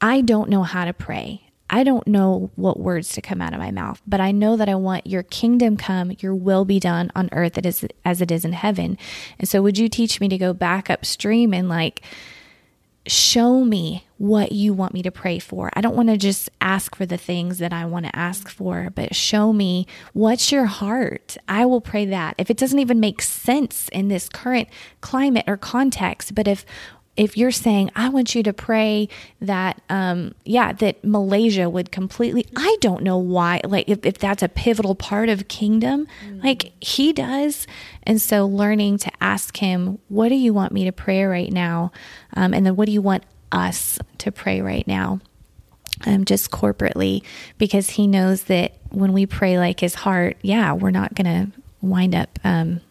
I 0.00 0.20
don't 0.20 0.50
know 0.50 0.62
how 0.62 0.84
to 0.84 0.92
pray. 0.92 1.42
I 1.68 1.82
don't 1.82 2.06
know 2.06 2.50
what 2.54 2.78
words 2.78 3.10
to 3.12 3.20
come 3.20 3.42
out 3.42 3.52
of 3.52 3.58
my 3.58 3.72
mouth, 3.72 4.00
but 4.06 4.20
I 4.20 4.30
know 4.30 4.56
that 4.56 4.68
I 4.68 4.76
want 4.76 5.06
your 5.06 5.24
kingdom 5.24 5.76
come, 5.76 6.12
your 6.20 6.34
will 6.34 6.64
be 6.64 6.78
done 6.78 7.10
on 7.16 7.28
earth 7.32 7.58
as 7.58 8.22
it 8.22 8.30
is 8.30 8.44
in 8.44 8.52
heaven. 8.52 8.96
And 9.38 9.48
so, 9.48 9.62
would 9.62 9.76
you 9.76 9.88
teach 9.88 10.20
me 10.20 10.28
to 10.28 10.38
go 10.38 10.52
back 10.52 10.88
upstream 10.88 11.52
and 11.52 11.68
like 11.68 12.02
show 13.06 13.64
me 13.64 14.06
what 14.18 14.52
you 14.52 14.72
want 14.72 14.94
me 14.94 15.02
to 15.02 15.10
pray 15.10 15.38
for. 15.38 15.70
I 15.74 15.80
don't 15.80 15.96
want 15.96 16.08
to 16.08 16.16
just 16.16 16.48
ask 16.60 16.96
for 16.96 17.06
the 17.06 17.16
things 17.16 17.58
that 17.58 17.72
I 17.72 17.84
want 17.84 18.06
to 18.06 18.16
ask 18.16 18.48
for, 18.48 18.90
but 18.94 19.14
show 19.14 19.52
me 19.52 19.86
what's 20.12 20.50
your 20.50 20.66
heart. 20.66 21.36
I 21.48 21.66
will 21.66 21.80
pray 21.80 22.06
that. 22.06 22.34
If 22.38 22.50
it 22.50 22.56
doesn't 22.56 22.78
even 22.78 23.00
make 23.00 23.22
sense 23.22 23.88
in 23.90 24.08
this 24.08 24.28
current 24.28 24.68
climate 25.00 25.44
or 25.46 25.56
context, 25.56 26.34
but 26.34 26.48
if 26.48 26.64
if 27.16 27.36
you're 27.36 27.50
saying, 27.50 27.90
I 27.96 28.08
want 28.10 28.34
you 28.34 28.42
to 28.42 28.52
pray 28.52 29.08
that, 29.40 29.80
um, 29.88 30.34
yeah, 30.44 30.72
that 30.74 31.02
Malaysia 31.02 31.68
would 31.70 31.90
completely, 31.90 32.46
I 32.56 32.76
don't 32.80 33.02
know 33.02 33.16
why, 33.16 33.62
like 33.64 33.88
if, 33.88 34.04
if 34.04 34.18
that's 34.18 34.42
a 34.42 34.48
pivotal 34.48 34.94
part 34.94 35.28
of 35.28 35.48
kingdom, 35.48 36.06
mm-hmm. 36.24 36.40
like 36.42 36.72
he 36.80 37.12
does. 37.12 37.66
And 38.02 38.20
so 38.20 38.46
learning 38.46 38.98
to 38.98 39.10
ask 39.20 39.56
him, 39.56 39.98
what 40.08 40.28
do 40.28 40.34
you 40.34 40.52
want 40.52 40.72
me 40.72 40.84
to 40.84 40.92
pray 40.92 41.24
right 41.24 41.50
now? 41.50 41.90
Um, 42.34 42.52
and 42.52 42.66
then 42.66 42.76
what 42.76 42.86
do 42.86 42.92
you 42.92 43.02
want 43.02 43.24
us 43.50 43.98
to 44.18 44.30
pray 44.30 44.60
right 44.60 44.86
now? 44.86 45.20
Um, 46.04 46.26
just 46.26 46.50
corporately, 46.50 47.22
because 47.56 47.90
he 47.90 48.06
knows 48.06 48.44
that 48.44 48.74
when 48.90 49.14
we 49.14 49.24
pray 49.24 49.58
like 49.58 49.80
his 49.80 49.94
heart, 49.94 50.36
yeah, 50.42 50.74
we're 50.74 50.90
not 50.90 51.14
going 51.14 51.24
to 51.52 51.60
wind 51.80 52.14
up 52.14 52.38
um, 52.44 52.82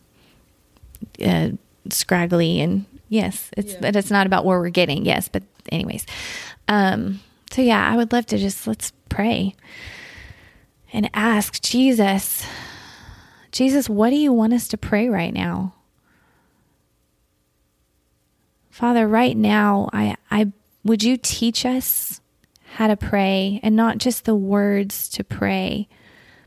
uh, 1.24 1.50
scraggly 1.90 2.60
and 2.62 2.88
Yes, 3.10 3.50
it's 3.56 3.74
yeah. 3.74 3.80
but 3.82 3.96
it's 3.96 4.12
not 4.12 4.28
about 4.28 4.46
where 4.46 4.60
we're 4.60 4.70
getting. 4.70 5.06
Yes, 5.06 5.28
but 5.28 5.44
anyways. 5.72 6.06
Um 6.68 7.22
so 7.52 7.62
yeah, 7.62 7.88
I 7.88 7.96
would 7.96 8.12
love 8.12 8.26
to 8.28 8.38
just 8.38 8.68
let's 8.68 8.91
pray 9.10 9.56
and 10.91 11.10
ask 11.13 11.62
Jesus 11.62 12.46
Jesus, 13.56 13.88
what 13.88 14.10
do 14.10 14.18
you 14.18 14.34
want 14.34 14.52
us 14.52 14.68
to 14.68 14.78
pray 14.78 15.08
right 15.08 15.34
now? 15.34 15.76
Father, 18.70 19.08
right 19.08 19.38
now, 19.38 19.89
I 19.94 20.18
I 20.30 20.52
would 20.84 21.02
you 21.04 21.15
teach 21.15 21.65
us 21.65 22.20
how 22.74 22.88
to 22.88 22.98
pray 22.98 23.62
and 23.63 23.74
not 23.74 23.98
just 23.98 24.26
the 24.26 24.36
words 24.36 25.08
to 25.12 25.24
pray, 25.24 25.88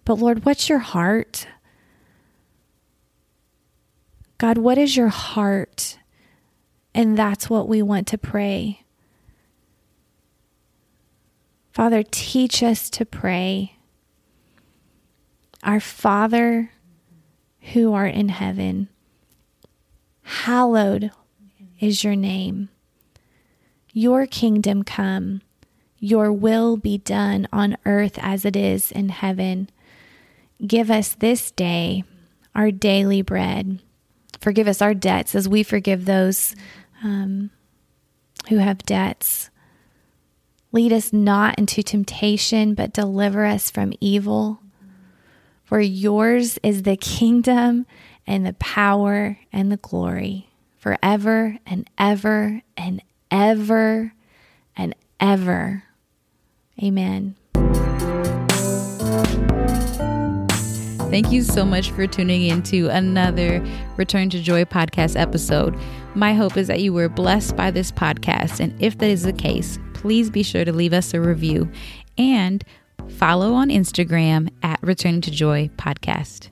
but 0.04 0.18
Lord, 0.18 0.44
what's 0.44 0.68
your 0.68 0.80
heart? 0.80 1.46
God, 4.36 4.58
what 4.58 4.76
is 4.76 4.94
your 4.94 5.08
heart 5.08 5.98
and 6.98 7.16
that's 7.16 7.48
what 7.48 7.68
we 7.68 7.80
want 7.80 8.08
to 8.08 8.18
pray. 8.18 8.82
Father, 11.70 12.02
teach 12.02 12.60
us 12.60 12.90
to 12.90 13.06
pray. 13.06 13.76
Our 15.62 15.78
Father 15.78 16.72
who 17.72 17.92
art 17.92 18.14
in 18.14 18.30
heaven, 18.30 18.88
hallowed 20.22 21.12
is 21.78 22.02
your 22.02 22.16
name. 22.16 22.68
Your 23.92 24.26
kingdom 24.26 24.82
come, 24.82 25.42
your 26.00 26.32
will 26.32 26.76
be 26.76 26.98
done 26.98 27.46
on 27.52 27.76
earth 27.86 28.18
as 28.20 28.44
it 28.44 28.56
is 28.56 28.90
in 28.90 29.10
heaven. 29.10 29.70
Give 30.66 30.90
us 30.90 31.14
this 31.14 31.52
day 31.52 32.02
our 32.56 32.72
daily 32.72 33.22
bread. 33.22 33.78
Forgive 34.40 34.66
us 34.66 34.82
our 34.82 34.94
debts 34.94 35.36
as 35.36 35.48
we 35.48 35.62
forgive 35.62 36.04
those 36.04 36.56
um, 37.02 37.50
who 38.48 38.58
have 38.58 38.78
debts. 38.84 39.50
Lead 40.72 40.92
us 40.92 41.12
not 41.12 41.58
into 41.58 41.82
temptation, 41.82 42.74
but 42.74 42.92
deliver 42.92 43.44
us 43.44 43.70
from 43.70 43.92
evil. 44.00 44.60
For 45.64 45.80
yours 45.80 46.58
is 46.62 46.82
the 46.82 46.96
kingdom 46.96 47.86
and 48.26 48.44
the 48.46 48.54
power 48.54 49.38
and 49.52 49.72
the 49.72 49.76
glory 49.76 50.48
forever 50.76 51.58
and 51.66 51.88
ever 51.98 52.62
and 52.76 53.02
ever 53.30 54.12
and 54.76 54.94
ever. 55.20 55.84
Amen. 56.82 57.34
Thank 61.10 61.32
you 61.32 61.42
so 61.42 61.64
much 61.64 61.90
for 61.90 62.06
tuning 62.06 62.42
in 62.42 62.62
to 62.64 62.88
another 62.88 63.64
Return 63.96 64.28
to 64.30 64.40
Joy 64.40 64.64
podcast 64.64 65.18
episode. 65.18 65.74
My 66.18 66.34
hope 66.34 66.56
is 66.56 66.66
that 66.66 66.80
you 66.80 66.92
were 66.92 67.08
blessed 67.08 67.54
by 67.54 67.70
this 67.70 67.92
podcast. 67.92 68.58
And 68.58 68.74
if 68.82 68.98
that 68.98 69.08
is 69.08 69.22
the 69.22 69.32
case, 69.32 69.78
please 69.94 70.30
be 70.30 70.42
sure 70.42 70.64
to 70.64 70.72
leave 70.72 70.92
us 70.92 71.14
a 71.14 71.20
review 71.20 71.70
and 72.18 72.64
follow 73.06 73.54
on 73.54 73.68
Instagram 73.68 74.50
at 74.64 74.80
Returning 74.82 75.20
to 75.20 75.30
Joy 75.30 75.70
podcast. 75.76 76.48